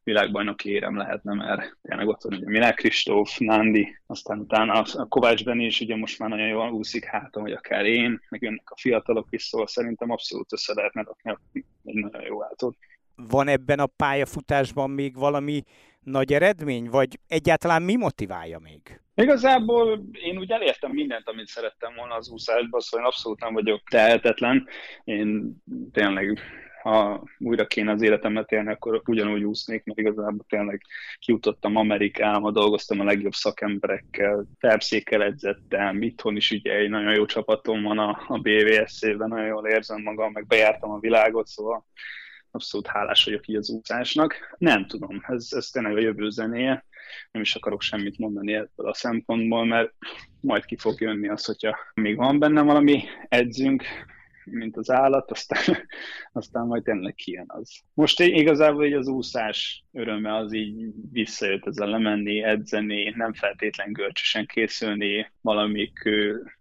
világbajnoki 0.04 0.70
érem 0.70 0.98
lehetne, 0.98 1.34
mert 1.34 1.78
tényleg 1.82 2.08
ott 2.08 2.22
van 2.22 2.34
ugye 2.34 2.50
Milák 2.50 2.76
Kristóf, 2.76 3.38
Nándi, 3.38 4.00
aztán 4.06 4.40
utána 4.40 4.82
a 4.82 5.06
Kovács 5.06 5.44
Benni 5.44 5.66
is 5.66 5.80
ugye 5.80 5.96
most 5.96 6.20
már 6.20 6.30
nagyon 6.30 6.48
jól 6.48 6.72
úszik 6.72 7.04
hátam, 7.04 7.42
hogy 7.42 7.52
akár 7.52 7.86
én, 7.86 8.22
meg 8.30 8.42
jönnek 8.42 8.70
a 8.70 8.78
fiatalok 8.78 9.28
is, 9.30 9.44
szóval 9.44 9.68
szerintem 9.68 10.10
abszolút 10.10 10.54
össze 10.54 10.74
lehetne 10.74 11.04
rakni 11.04 11.64
egy 11.84 11.96
nagyon 11.96 12.22
jó 12.22 12.44
átot. 12.44 12.78
Van 13.16 13.48
ebben 13.48 13.80
a 13.80 13.86
pályafutásban 13.86 14.90
még 14.90 15.16
valami 15.16 15.64
nagy 16.04 16.34
eredmény, 16.34 16.90
vagy 16.90 17.20
egyáltalán 17.28 17.82
mi 17.82 17.96
motiválja 17.96 18.60
még? 18.60 19.02
Igazából 19.16 20.06
én 20.12 20.38
úgy 20.38 20.52
elértem 20.52 20.92
mindent, 20.92 21.30
amit 21.30 21.48
szerettem 21.48 21.94
volna 21.96 22.16
az 22.16 22.30
úszásban, 22.30 22.80
szóval 22.80 23.06
én 23.06 23.12
abszolút 23.12 23.40
nem 23.40 23.54
vagyok 23.54 23.82
tehetetlen. 23.90 24.68
Én 25.04 25.56
tényleg 25.92 26.40
ha 26.84 27.24
újra 27.40 27.66
kéne 27.66 27.92
az 27.92 28.02
életemet 28.02 28.52
élni, 28.52 28.72
akkor 28.72 29.02
ugyanúgy 29.06 29.44
úsznék, 29.44 29.84
mert 29.84 30.00
igazából 30.00 30.46
tényleg 30.50 30.82
kijutottam 31.20 31.76
Amerikába, 31.76 32.52
dolgoztam 32.52 33.00
a 33.00 33.04
legjobb 33.04 33.34
szakemberekkel, 33.34 34.46
terpszékkel 34.60 35.24
edzettem, 35.24 36.02
itthon 36.02 36.36
is 36.36 36.52
ugye 36.52 36.74
egy 36.74 36.90
nagyon 36.90 37.14
jó 37.14 37.26
csapatom 37.26 37.84
van 37.84 38.00
a, 38.00 38.24
a 38.28 38.40
BVSC-ben, 38.40 39.28
nagyon 39.28 39.46
jól 39.46 39.68
érzem 39.68 40.02
magam, 40.02 40.32
meg 40.32 40.48
bejártam 40.48 40.92
a 40.92 41.00
világot, 41.00 41.48
szóval 41.48 41.86
abszolút 42.54 42.88
hálás 42.88 43.24
vagyok 43.24 43.48
így 43.48 43.56
az 43.56 43.70
úszásnak. 43.70 44.56
Nem 44.58 44.88
tudom, 44.88 45.24
ez, 45.28 45.48
ez 45.52 45.68
tényleg 45.68 45.96
a 45.96 46.00
jövő 46.00 46.30
zenéje, 46.30 46.86
nem 47.32 47.42
is 47.42 47.56
akarok 47.56 47.82
semmit 47.82 48.18
mondani 48.18 48.54
ebből 48.54 48.88
a 48.88 48.94
szempontból, 48.94 49.66
mert 49.66 49.94
majd 50.40 50.66
ki 50.66 50.78
fog 50.78 51.02
jönni 51.02 51.30
az, 51.30 51.46
hogyha 51.46 51.78
még 51.94 52.16
van 52.16 52.40
benne 52.40 52.62
valami 52.62 53.04
edzünk, 53.28 53.84
mint 54.46 54.78
az 54.78 54.90
állat, 54.90 55.32
aztán, 55.32 55.60
aztán 56.32 56.66
majd 56.66 56.84
tényleg 56.84 57.14
kijön 57.14 57.46
az. 57.48 57.72
Most 57.94 58.20
igazából 58.20 58.86
így 58.86 58.94
az 58.94 59.08
úszás 59.08 59.84
öröme 59.92 60.36
az 60.36 60.54
így 60.54 60.92
visszajött 61.12 61.68
ezzel 61.68 61.88
lemenni, 61.88 62.44
edzeni, 62.44 63.14
nem 63.16 63.34
feltétlen 63.34 63.92
görcsösen 63.92 64.46
készülni 64.46 65.32
valamik 65.42 66.10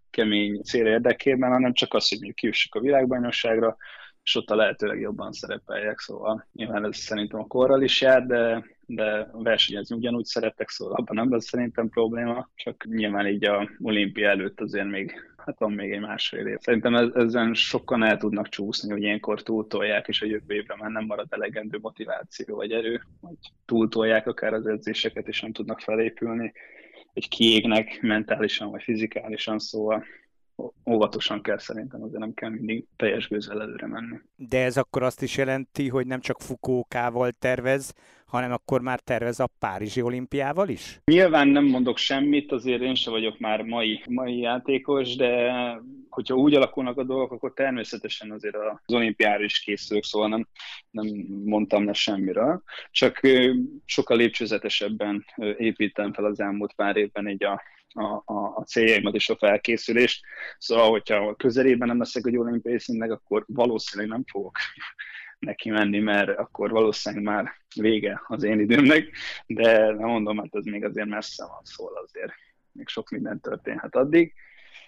kemény 0.09 0.61
cél 0.61 0.85
érdekében, 0.85 1.51
hanem 1.51 1.73
csak 1.73 1.93
az, 1.93 2.09
hogy 2.09 2.33
kiussuk 2.33 2.75
a 2.75 2.79
világbajnokságra, 2.79 3.77
és 4.23 4.35
ott 4.35 4.49
a 4.49 4.55
lehetőleg 4.55 4.99
jobban 4.99 5.31
szerepeljek, 5.31 5.99
szóval 5.99 6.47
nyilván 6.53 6.85
ez 6.85 6.97
szerintem 6.97 7.39
a 7.39 7.47
korral 7.47 7.81
is 7.81 8.01
jár, 8.01 8.25
de 8.25 8.63
de 8.85 9.29
versenyezni 9.33 9.95
ugyanúgy 9.95 10.25
szerettek, 10.25 10.69
szóval 10.69 10.95
abban 10.95 11.15
nem 11.15 11.31
lesz 11.31 11.47
szerintem 11.47 11.89
probléma, 11.89 12.49
csak 12.55 12.85
nyilván 12.85 13.27
így 13.27 13.45
a 13.45 13.69
olimpia 13.79 14.29
előtt 14.29 14.61
azért 14.61 14.89
még, 14.89 15.13
hát 15.37 15.59
van 15.59 15.71
még 15.71 15.91
egy 15.91 15.99
másfél 15.99 16.47
év. 16.47 16.57
Szerintem 16.59 16.95
ezen 17.15 17.53
sokan 17.53 18.03
el 18.03 18.17
tudnak 18.17 18.49
csúszni, 18.49 18.91
hogy 18.91 19.01
ilyenkor 19.01 19.43
túltolják, 19.43 20.07
és 20.07 20.21
a 20.21 20.25
jövő 20.25 20.55
évre 20.55 20.75
már 20.75 20.89
nem 20.89 21.05
marad 21.05 21.27
elegendő 21.29 21.77
motiváció 21.81 22.55
vagy 22.55 22.71
erő, 22.71 23.01
vagy 23.21 23.37
túltolják 23.65 24.27
akár 24.27 24.53
az 24.53 24.67
edzéseket, 24.67 25.27
és 25.27 25.41
nem 25.41 25.51
tudnak 25.51 25.79
felépülni, 25.79 26.53
egy 27.13 27.29
kiégnek 27.29 28.01
mentálisan 28.01 28.71
vagy 28.71 28.83
fizikálisan, 28.83 29.59
szóval 29.59 30.03
óvatosan 30.89 31.41
kell 31.41 31.57
szerintem, 31.57 32.03
azért 32.03 32.19
nem 32.19 32.33
kell 32.33 32.49
mindig 32.49 32.85
teljes 32.95 33.27
gőzzel 33.27 33.61
előre 33.61 33.87
menni. 33.87 34.19
De 34.35 34.63
ez 34.63 34.77
akkor 34.77 35.03
azt 35.03 35.21
is 35.21 35.37
jelenti, 35.37 35.89
hogy 35.89 36.07
nem 36.07 36.19
csak 36.19 36.41
Fukókával 36.41 37.31
tervez, 37.31 37.93
hanem 38.33 38.51
akkor 38.51 38.81
már 38.81 38.99
tervez 38.99 39.39
a 39.39 39.49
Párizsi 39.59 40.01
olimpiával 40.01 40.69
is? 40.69 40.99
Nyilván 41.05 41.47
nem 41.47 41.65
mondok 41.65 41.97
semmit, 41.97 42.51
azért 42.51 42.81
én 42.81 42.95
sem 42.95 43.13
vagyok 43.13 43.39
már 43.39 43.61
mai, 43.61 44.03
mai 44.09 44.37
játékos, 44.37 45.15
de 45.15 45.51
hogyha 46.09 46.35
úgy 46.35 46.53
alakulnak 46.53 46.97
a 46.97 47.03
dolgok, 47.03 47.31
akkor 47.31 47.53
természetesen 47.53 48.31
azért 48.31 48.55
az 48.55 48.93
olimpiára 48.93 49.43
is 49.43 49.59
készülök, 49.59 50.03
szóval 50.03 50.27
nem, 50.27 50.47
nem 50.91 51.07
mondtam 51.45 51.85
le 51.85 51.93
semmiről. 51.93 52.63
Csak 52.91 53.19
sokkal 53.85 54.17
lépcsőzetesebben 54.17 55.25
építem 55.57 56.13
fel 56.13 56.25
az 56.25 56.39
elmúlt 56.39 56.73
pár 56.73 56.95
évben 56.95 57.27
egy 57.27 57.43
a, 57.43 57.61
a, 57.93 58.33
a, 58.33 58.55
a 58.55 58.63
céljaimat 58.63 59.13
és 59.13 59.29
a 59.29 59.37
felkészülést. 59.37 60.25
Szóval, 60.57 60.89
hogyha 60.89 61.35
közelében 61.35 61.87
nem 61.87 61.97
leszek 61.97 62.25
egy 62.25 62.37
olimpiai 62.37 62.79
színnek, 62.79 63.11
akkor 63.11 63.43
valószínűleg 63.47 64.11
nem 64.11 64.23
fogok 64.31 64.57
neki 65.43 65.69
menni, 65.69 65.99
mert 65.99 66.37
akkor 66.37 66.71
valószínűleg 66.71 67.23
már 67.23 67.51
vége 67.75 68.21
az 68.27 68.43
én 68.43 68.59
időmnek, 68.59 69.09
de 69.45 69.85
nem 69.85 70.07
mondom, 70.07 70.37
hát 70.37 70.55
ez 70.55 70.65
még 70.65 70.83
azért 70.83 71.07
messze 71.07 71.45
van, 71.45 71.61
szól 71.63 71.91
azért 72.05 72.33
még 72.71 72.87
sok 72.87 73.09
minden 73.09 73.39
történhet 73.39 73.95
addig 73.95 74.33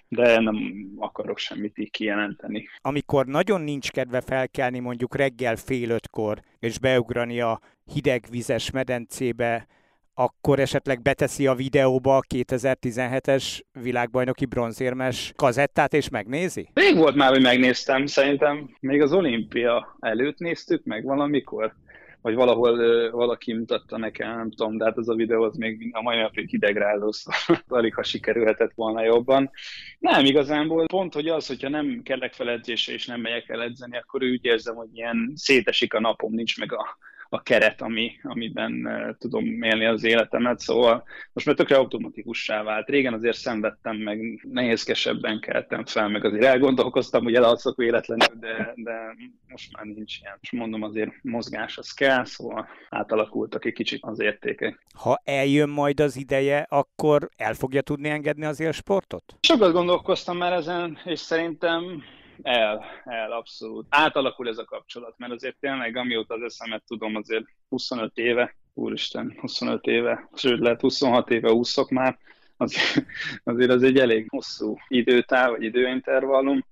de 0.07 0.39
nem 0.39 0.87
akarok 0.97 1.37
semmit 1.37 1.77
így 1.77 1.91
kijelenteni. 1.91 2.67
Amikor 2.81 3.25
nagyon 3.25 3.61
nincs 3.61 3.91
kedve 3.91 4.21
felkelni 4.21 4.79
mondjuk 4.79 5.15
reggel 5.15 5.55
fél 5.55 5.89
ötkor, 5.89 6.41
és 6.59 6.79
beugrani 6.79 7.41
a 7.41 7.61
hidegvizes 7.93 8.71
medencébe, 8.71 9.67
akkor 10.15 10.59
esetleg 10.59 11.01
beteszi 11.01 11.47
a 11.47 11.53
videóba 11.53 12.17
a 12.17 12.25
2017-es 12.35 13.59
világbajnoki 13.81 14.45
bronzérmes 14.45 15.33
kazettát 15.35 15.93
és 15.93 16.09
megnézi? 16.09 16.69
Rég 16.73 16.95
volt 16.95 17.15
már, 17.15 17.31
hogy 17.31 17.41
megnéztem, 17.41 18.05
szerintem 18.05 18.69
még 18.79 19.01
az 19.01 19.13
olimpia 19.13 19.97
előtt 19.99 20.37
néztük 20.37 20.83
meg 20.83 21.03
valamikor, 21.03 21.73
vagy 22.21 22.35
valahol 22.35 22.79
ö, 22.79 23.09
valaki 23.11 23.53
mutatta 23.53 23.97
nekem, 23.97 24.35
nem 24.35 24.51
tudom, 24.51 24.77
de 24.77 24.85
hát 24.85 24.97
az 24.97 25.09
a 25.09 25.15
videó 25.15 25.43
az 25.43 25.55
még 25.55 25.89
a 25.91 26.01
mai 26.01 26.17
napig 26.17 26.49
hidegrázó, 26.49 27.11
szóval 27.11 27.61
alig 27.79 27.93
ha 27.93 28.03
sikerülhetett 28.03 28.71
volna 28.75 29.03
jobban. 29.03 29.51
Nem, 29.99 30.25
igazából 30.25 30.85
pont, 30.85 31.13
hogy 31.13 31.27
az, 31.27 31.47
hogyha 31.47 31.69
nem 31.69 32.01
kellek 32.03 32.33
fel 32.33 32.49
edzésre 32.49 32.93
és 32.93 33.05
nem 33.05 33.21
megyek 33.21 33.49
el 33.49 33.61
edzeni, 33.61 33.97
akkor 33.97 34.23
úgy 34.23 34.45
érzem, 34.45 34.75
hogy 34.75 34.89
ilyen 34.93 35.31
szétesik 35.35 35.93
a 35.93 35.99
napom, 35.99 36.33
nincs 36.33 36.59
meg 36.59 36.73
a, 36.73 36.97
a 37.35 37.41
keret, 37.41 37.81
ami, 37.81 38.11
amiben 38.23 38.87
tudom 39.19 39.63
élni 39.63 39.85
az 39.85 40.03
életemet, 40.03 40.59
szóval 40.59 41.03
most 41.33 41.45
már 41.45 41.55
tökre 41.55 41.75
automatikussá 41.75 42.63
vált. 42.63 42.89
Régen 42.89 43.13
azért 43.13 43.37
szenvedtem, 43.37 43.95
meg 43.95 44.47
nehézkesebben 44.51 45.39
keltem 45.39 45.85
fel, 45.85 46.07
meg 46.07 46.25
azért 46.25 46.43
elgondolkoztam, 46.43 47.23
hogy 47.23 47.35
elalszok 47.35 47.77
véletlenül, 47.77 48.39
de, 48.39 48.73
de 48.75 49.15
most 49.47 49.75
már 49.75 49.85
nincs 49.85 50.19
ilyen. 50.21 50.37
És 50.41 50.51
mondom, 50.51 50.83
azért 50.83 51.11
mozgás 51.21 51.77
az 51.77 51.91
kell, 51.91 52.25
szóval 52.25 52.67
átalakultak 52.89 53.65
egy 53.65 53.73
kicsit 53.73 53.99
az 54.01 54.19
értékek. 54.19 54.85
Ha 54.93 55.21
eljön 55.23 55.69
majd 55.69 55.99
az 55.99 56.17
ideje, 56.17 56.65
akkor 56.69 57.29
el 57.37 57.53
fogja 57.53 57.81
tudni 57.81 58.09
engedni 58.09 58.45
az 58.45 58.59
élsportot? 58.59 59.35
Sokat 59.41 59.71
gondolkoztam 59.71 60.37
már 60.37 60.53
ezen, 60.53 60.97
és 61.05 61.19
szerintem 61.19 62.03
el, 62.41 62.85
el, 63.05 63.31
abszolút. 63.31 63.85
Átalakul 63.89 64.47
ez 64.47 64.57
a 64.57 64.65
kapcsolat, 64.65 65.13
mert 65.17 65.31
azért 65.31 65.57
tényleg, 65.59 65.95
amióta 65.95 66.33
az 66.33 66.41
eszemet 66.41 66.83
tudom, 66.87 67.15
azért 67.15 67.45
25 67.69 68.17
éve, 68.17 68.55
úristen, 68.73 69.37
25 69.39 69.85
éve, 69.85 70.29
sőt 70.33 70.59
lehet 70.59 70.81
26 70.81 71.29
éve 71.29 71.51
úszok 71.51 71.89
már, 71.89 72.17
azért, 72.57 73.05
azért 73.43 73.71
az 73.71 73.83
egy 73.83 73.97
elég 73.97 74.29
hosszú 74.29 74.77
időtáv, 74.87 75.51
vagy 75.51 75.63
időintervallum, 75.63 76.65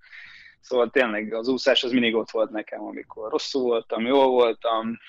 Szóval 0.63 0.89
tényleg 0.89 1.33
az 1.33 1.47
úszás 1.47 1.83
az 1.83 1.91
mindig 1.91 2.15
ott 2.15 2.31
volt 2.31 2.49
nekem, 2.49 2.81
amikor 2.81 3.31
rosszul 3.31 3.61
voltam, 3.61 4.05
jól 4.05 4.27
voltam, 4.27 4.99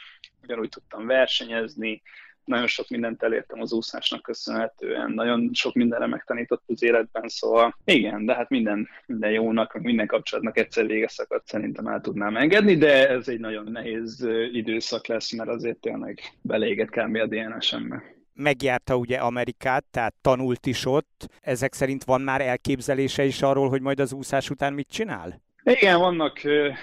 ugyanúgy 0.42 0.68
tudtam 0.68 1.06
versenyezni, 1.06 2.02
nagyon 2.44 2.66
sok 2.66 2.88
mindent 2.88 3.22
elértem 3.22 3.60
az 3.60 3.72
úszásnak 3.72 4.22
köszönhetően, 4.22 5.12
nagyon 5.12 5.50
sok 5.52 5.74
mindenre 5.74 6.06
megtanított 6.06 6.62
az 6.66 6.82
életben, 6.82 7.28
szóval 7.28 7.76
igen, 7.84 8.24
de 8.24 8.34
hát 8.34 8.48
minden, 8.48 8.88
minden 9.06 9.30
jónak, 9.30 9.78
minden 9.78 10.06
kapcsolatnak 10.06 10.58
egyszer 10.58 10.86
vége 10.86 11.08
szakadt 11.08 11.46
szerintem 11.46 11.86
el 11.86 12.00
tudnám 12.00 12.36
engedni, 12.36 12.76
de 12.76 13.08
ez 13.08 13.28
egy 13.28 13.40
nagyon 13.40 13.72
nehéz 13.72 14.26
időszak 14.52 15.06
lesz, 15.06 15.32
mert 15.32 15.48
azért 15.48 15.78
tényleg 15.78 16.20
beléget 16.42 16.90
kb. 16.90 17.16
a 17.16 17.26
DNS-embe 17.26 18.02
megjárta 18.34 18.96
ugye 18.96 19.16
Amerikát, 19.16 19.84
tehát 19.90 20.14
tanult 20.20 20.66
is 20.66 20.86
ott. 20.86 21.26
Ezek 21.40 21.74
szerint 21.74 22.04
van 22.04 22.20
már 22.20 22.40
elképzelése 22.40 23.24
is 23.24 23.42
arról, 23.42 23.68
hogy 23.68 23.80
majd 23.80 24.00
az 24.00 24.12
úszás 24.12 24.50
után 24.50 24.72
mit 24.72 24.88
csinál? 24.88 25.43
Igen, 25.66 25.98
vannak, 25.98 26.40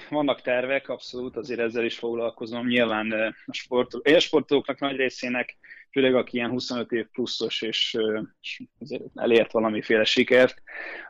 vannak 0.09 0.41
tervek, 0.41 0.89
abszolút, 0.89 1.35
azért 1.35 1.59
ezzel 1.59 1.85
is 1.85 1.97
foglalkozom. 1.97 2.67
Nyilván 2.67 3.11
a 3.45 3.53
sportolók, 3.53 4.07
élsportolóknak 4.07 4.79
nagy 4.79 4.95
részének, 4.95 5.57
főleg 5.91 6.15
aki 6.15 6.37
ilyen 6.37 6.49
25 6.49 6.91
év 6.91 7.05
pluszos, 7.11 7.61
és, 7.61 7.97
és 8.41 8.63
azért 8.79 9.03
elért 9.15 9.51
valamiféle 9.51 10.03
sikert, 10.03 10.61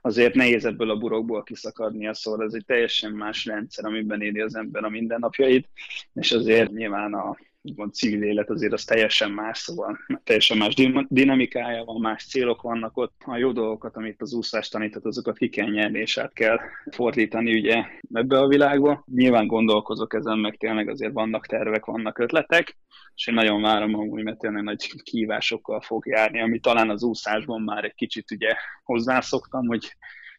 azért 0.02 0.34
nehéz 0.34 0.66
ebből 0.66 0.90
a 0.90 0.98
burokból 0.98 1.44
kiszakadnia, 1.44 2.14
szóval 2.14 2.46
ez 2.46 2.54
egy 2.54 2.66
teljesen 2.66 3.12
más 3.12 3.46
rendszer, 3.46 3.86
amiben 3.86 4.22
éli 4.22 4.42
az 4.42 4.56
ember 4.56 4.84
a 4.84 4.90
mindennapjait, 4.90 5.70
és 6.14 6.32
azért 6.32 6.72
nyilván 6.72 7.14
a, 7.14 7.38
úgymond 7.62 7.94
civil 7.94 8.24
élet 8.24 8.50
azért 8.50 8.74
az 8.74 8.84
teljesen 8.84 9.32
más, 9.32 9.58
szóval 9.58 10.00
teljesen 10.24 10.58
más 10.58 10.74
dinamikája 11.08 11.84
van, 11.84 12.02
más 12.02 12.26
célok 12.26 12.62
vannak 12.62 12.98
ott. 12.98 13.22
A 13.26 13.38
jó 13.38 13.52
dolgokat, 13.52 13.96
amit 13.96 14.22
az 14.22 14.34
úszás 14.34 14.70
tanított, 14.70 15.06
azokat 15.06 15.38
ki 15.38 15.50
kell 15.50 15.70
nyerni, 15.70 16.00
és 16.00 16.18
át 16.18 16.34
kell 16.34 16.60
fordítani 16.92 17.60
ugye 17.60 17.84
ebbe 18.14 18.40
a 18.40 18.48
világba. 18.48 19.04
Nyilván 19.12 19.48
gondolkozok 19.48 20.14
ezen, 20.14 20.38
meg 20.38 20.58
tényleg 20.58 20.90
azért 20.90 21.14
vannak 21.14 21.46
tervek, 21.46 21.86
vannak 21.86 22.20
ötletek, 22.20 22.78
és 23.16 23.28
én 23.28 23.34
nagyon 23.34 23.62
várom 23.62 23.96
amúgy, 23.96 24.24
mert 24.24 24.40
tényleg 24.40 24.64
nagy 24.64 25.02
kívásokkal 25.04 25.82
fog 25.82 26.08
járni, 26.08 26.42
ami 26.42 26.60
talán 26.60 26.90
az 26.90 27.04
úszásban 27.04 27.62
már 27.62 27.84
egy 27.84 27.96
kicsit 27.96 28.32
ugye 28.32 28.54
hozzászoktam, 28.84 29.68
hogy 29.68 29.96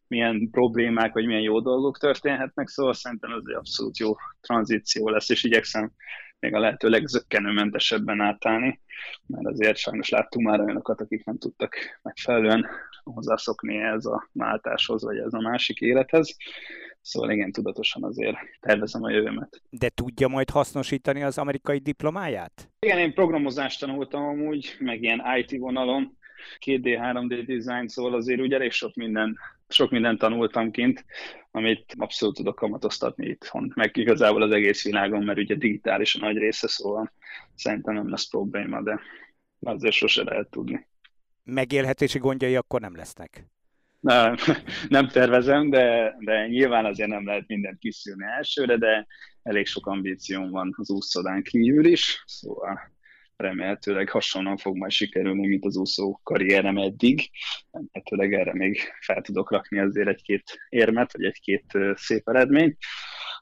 milyen 0.07 0.49
problémák, 0.51 1.13
vagy 1.13 1.27
milyen 1.27 1.43
jó 1.43 1.61
dolgok 1.61 1.99
történhetnek, 1.99 2.69
szóval 2.69 2.95
szerintem 2.95 3.31
ez 3.31 3.43
egy 3.47 3.55
abszolút 3.55 3.99
jó 3.99 4.15
tranzíció 4.41 5.09
lesz, 5.09 5.29
és 5.29 5.45
igyekszem 5.45 5.93
még 6.42 6.55
a 6.55 6.59
lehető 6.59 6.88
legzökkenőmentesebben 6.88 8.20
átállni, 8.20 8.81
mert 9.26 9.46
azért 9.46 9.76
sajnos 9.76 10.09
láttunk 10.09 10.46
már 10.46 10.61
olyanokat, 10.61 11.00
akik 11.00 11.24
nem 11.24 11.38
tudtak 11.38 11.74
megfelelően 12.02 12.66
hozzászokni 13.02 13.76
ez 13.76 14.07
a 14.07 14.28
váltáshoz, 14.33 15.05
vagy 15.05 15.16
ez 15.16 15.33
a 15.33 15.40
másik 15.40 15.81
élethez. 15.81 16.37
Szóval 17.00 17.31
igen, 17.31 17.52
tudatosan 17.52 18.05
azért 18.05 18.37
tervezem 18.61 19.02
a 19.02 19.11
jövőmet. 19.11 19.62
De 19.70 19.88
tudja 19.88 20.28
majd 20.28 20.50
hasznosítani 20.50 21.22
az 21.22 21.38
amerikai 21.38 21.78
diplomáját? 21.78 22.70
Igen, 22.78 22.98
én 22.98 23.14
programozást 23.14 23.81
tanultam 23.81 24.22
amúgy, 24.22 24.76
meg 24.78 25.02
ilyen 25.02 25.22
IT 25.38 25.59
vonalon, 25.59 26.18
2D, 26.66 26.98
3D 27.02 27.42
design, 27.46 27.87
szóval 27.87 28.14
azért 28.14 28.40
úgy 28.40 28.52
elég 28.52 28.70
sok 28.70 28.94
minden 28.94 29.38
sok 29.72 29.90
mindent 29.90 30.18
tanultam 30.18 30.70
kint, 30.70 31.05
amit 31.50 31.94
abszolút 31.98 32.35
tudok 32.35 32.55
kamatoztatni 32.55 33.26
itthon, 33.26 33.72
meg 33.74 33.96
igazából 33.96 34.42
az 34.42 34.50
egész 34.50 34.85
világon, 34.85 35.22
mert 35.22 35.38
ugye 35.38 35.55
digitális 35.55 36.14
a 36.14 36.18
nagy 36.18 36.37
része, 36.37 36.68
szóval 36.68 37.12
szerintem 37.55 37.94
nem 37.94 38.11
lesz 38.11 38.28
probléma, 38.28 38.83
de 38.83 39.00
azért 39.61 39.94
sose 39.94 40.22
lehet 40.22 40.50
tudni. 40.50 40.87
Megélhetési 41.44 42.18
gondjai 42.18 42.57
akkor 42.57 42.81
nem 42.81 42.96
lesznek? 42.96 43.46
Nem, 44.00 44.37
nem 44.88 45.09
tervezem, 45.09 45.70
de, 45.70 46.16
de 46.18 46.46
nyilván 46.46 46.85
azért 46.85 47.09
nem 47.09 47.26
lehet 47.26 47.46
mindent 47.46 47.78
kiszűrni 47.78 48.24
elsőre, 48.24 48.76
de 48.76 49.07
elég 49.42 49.66
sok 49.66 49.87
ambícióm 49.87 50.50
van 50.50 50.74
az 50.76 50.90
úszodán 50.90 51.42
kívül 51.42 51.87
is, 51.87 52.22
szóval 52.26 52.81
remélhetőleg 53.37 54.09
hasonlóan 54.09 54.57
fog 54.57 54.77
majd 54.77 54.92
sikerülni, 54.92 55.47
mint 55.47 55.64
az 55.64 55.77
úszó 55.77 56.21
karrierem 56.23 56.77
eddig. 56.77 57.31
Remélhetőleg 57.71 58.33
erre 58.33 58.55
még 58.55 58.81
fel 59.01 59.21
tudok 59.21 59.51
rakni 59.51 59.79
azért 59.79 60.09
egy-két 60.09 60.59
érmet, 60.68 61.12
vagy 61.12 61.25
egy-két 61.25 61.79
szép 61.95 62.29
eredményt, 62.29 62.77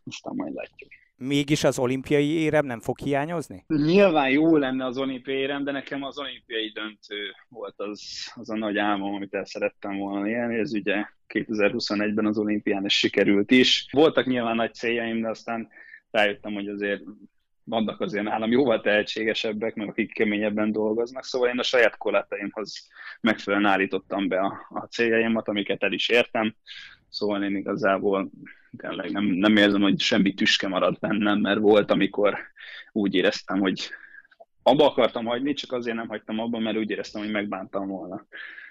aztán 0.05 0.35
majd 0.37 0.55
látjuk. 0.55 0.91
Mégis 1.23 1.65
az 1.65 1.79
olimpiai 1.79 2.29
érem 2.29 2.67
nem 2.67 2.81
fog 2.81 2.99
hiányozni? 2.99 3.65
Nyilván 3.67 4.31
jó 4.31 4.57
lenne 4.57 4.85
az 4.85 4.99
olimpiai 4.99 5.39
érem, 5.39 5.65
de 5.65 5.73
nekem 5.73 6.03
az 6.03 6.19
olimpiai 6.19 6.71
döntő 6.75 7.35
volt 7.49 7.75
az, 7.77 8.31
az 8.35 8.51
a 8.51 8.57
nagy 8.57 8.79
álmom, 8.79 9.15
amit 9.15 9.35
el 9.35 9.45
szerettem 9.45 9.97
volna 9.97 10.29
élni. 10.29 10.59
Ez 10.59 10.73
ugye 10.73 11.05
2021-ben 11.35 12.27
az 12.27 12.39
olimpián 12.39 12.85
is 12.85 12.99
sikerült 12.99 13.51
is. 13.51 13.89
Voltak 13.91 14.27
nyilván 14.27 14.57
nagy 14.57 14.75
céljaim, 14.75 15.21
de 15.21 15.29
aztán 15.29 15.69
rájöttem, 16.11 16.53
hogy 16.53 16.69
azért 16.69 17.03
vannak 17.71 18.01
azért 18.01 18.25
nálam 18.25 18.51
jóval 18.51 18.81
tehetségesebbek, 18.81 19.75
meg 19.75 19.89
akik 19.89 20.13
keményebben 20.13 20.73
dolgoznak, 20.73 21.25
szóval 21.25 21.49
én 21.49 21.59
a 21.59 21.63
saját 21.63 21.97
korlátaimhoz 21.97 22.89
megfelelően 23.21 23.71
állítottam 23.71 24.29
be 24.29 24.41
a, 24.41 24.67
a 24.69 24.85
céljaimat, 24.85 25.49
amiket 25.49 25.83
el 25.83 25.93
is 25.93 26.09
értem, 26.09 26.55
szóval 27.09 27.43
én 27.43 27.57
igazából 27.57 28.31
tényleg 28.77 29.11
nem, 29.11 29.25
nem 29.25 29.57
érzem, 29.57 29.81
hogy 29.81 30.01
semmi 30.01 30.35
tüske 30.35 30.69
maradt 30.69 31.01
bennem, 31.01 31.39
mert 31.39 31.61
volt, 31.61 31.91
amikor 31.91 32.39
úgy 32.93 33.15
éreztem, 33.15 33.61
hogy 33.61 33.91
abba 34.63 34.87
akartam 34.87 35.25
hagyni, 35.25 35.53
csak 35.53 35.73
azért 35.73 35.97
nem 35.97 36.09
hagytam 36.09 36.39
abba, 36.39 36.59
mert 36.59 36.77
úgy 36.77 36.91
éreztem, 36.91 37.23
hogy 37.23 37.31
megbántam 37.31 37.89
volna 37.89 38.27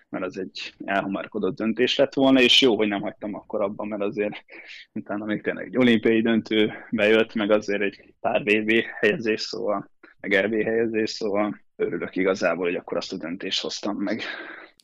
mert 0.09 0.25
az 0.25 0.37
egy 0.37 0.73
elhamarkodott 0.85 1.55
döntés 1.55 1.95
lett 1.95 2.13
volna, 2.13 2.41
és 2.41 2.61
jó, 2.61 2.75
hogy 2.75 2.87
nem 2.87 3.01
hagytam 3.01 3.35
akkor 3.35 3.61
abban, 3.61 3.87
mert 3.87 4.01
azért 4.01 4.45
utána 4.93 5.25
még 5.25 5.41
tényleg 5.41 5.65
egy 5.65 5.77
olimpiai 5.77 6.21
döntő 6.21 6.71
bejött, 6.91 7.33
meg 7.33 7.51
azért 7.51 7.81
egy 7.81 8.13
pár 8.19 8.41
VB 8.41 8.71
helyezés, 8.99 9.41
szóval, 9.41 9.89
meg 10.19 10.45
LB 10.45 10.53
helyezés, 10.63 11.09
szóval 11.09 11.61
örülök 11.75 12.15
igazából, 12.15 12.65
hogy 12.65 12.75
akkor 12.75 12.97
azt 12.97 13.13
a 13.13 13.17
döntést 13.17 13.61
hoztam 13.61 13.97
meg. 13.97 14.21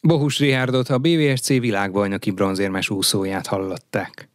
Bohus 0.01 0.39
Rihárdot 0.39 0.89
a 0.89 0.97
BVSC 0.97 1.47
világbajnoki 1.47 2.31
bronzérmes 2.31 2.89
úszóját 2.89 3.47
hallották. 3.47 4.29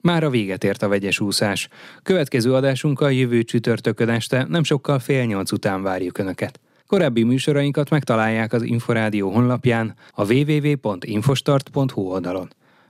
Már 0.00 0.24
a 0.24 0.30
véget 0.30 0.64
ért 0.64 0.82
a 0.82 0.88
vegyes 0.88 1.20
úszás. 1.20 1.68
Következő 2.02 2.54
adásunkkal 2.54 3.12
jövő 3.12 3.42
csütörtökön 3.42 4.08
este 4.08 4.46
nem 4.48 4.62
sokkal 4.62 4.98
fél 4.98 5.24
nyolc 5.24 5.52
után 5.52 5.82
várjuk 5.82 6.18
Önöket. 6.18 6.60
Korábbi 6.86 7.22
műsorainkat 7.22 7.90
megtalálják 7.90 8.52
az 8.52 8.62
Inforádió 8.62 9.30
honlapján, 9.30 9.94
a 10.10 10.32
www.infostart.hu 10.32 12.02
oldalon. 12.02 12.48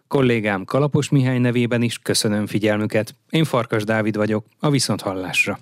Kollégám 0.08 0.64
Kalapos 0.64 1.08
Mihály 1.08 1.38
nevében 1.38 1.82
is 1.82 1.98
köszönöm 1.98 2.46
figyelmüket. 2.46 3.14
Én 3.30 3.44
Farkas 3.44 3.84
Dávid 3.84 4.16
vagyok, 4.16 4.46
a 4.60 4.70
Viszonthallásra. 4.70 5.58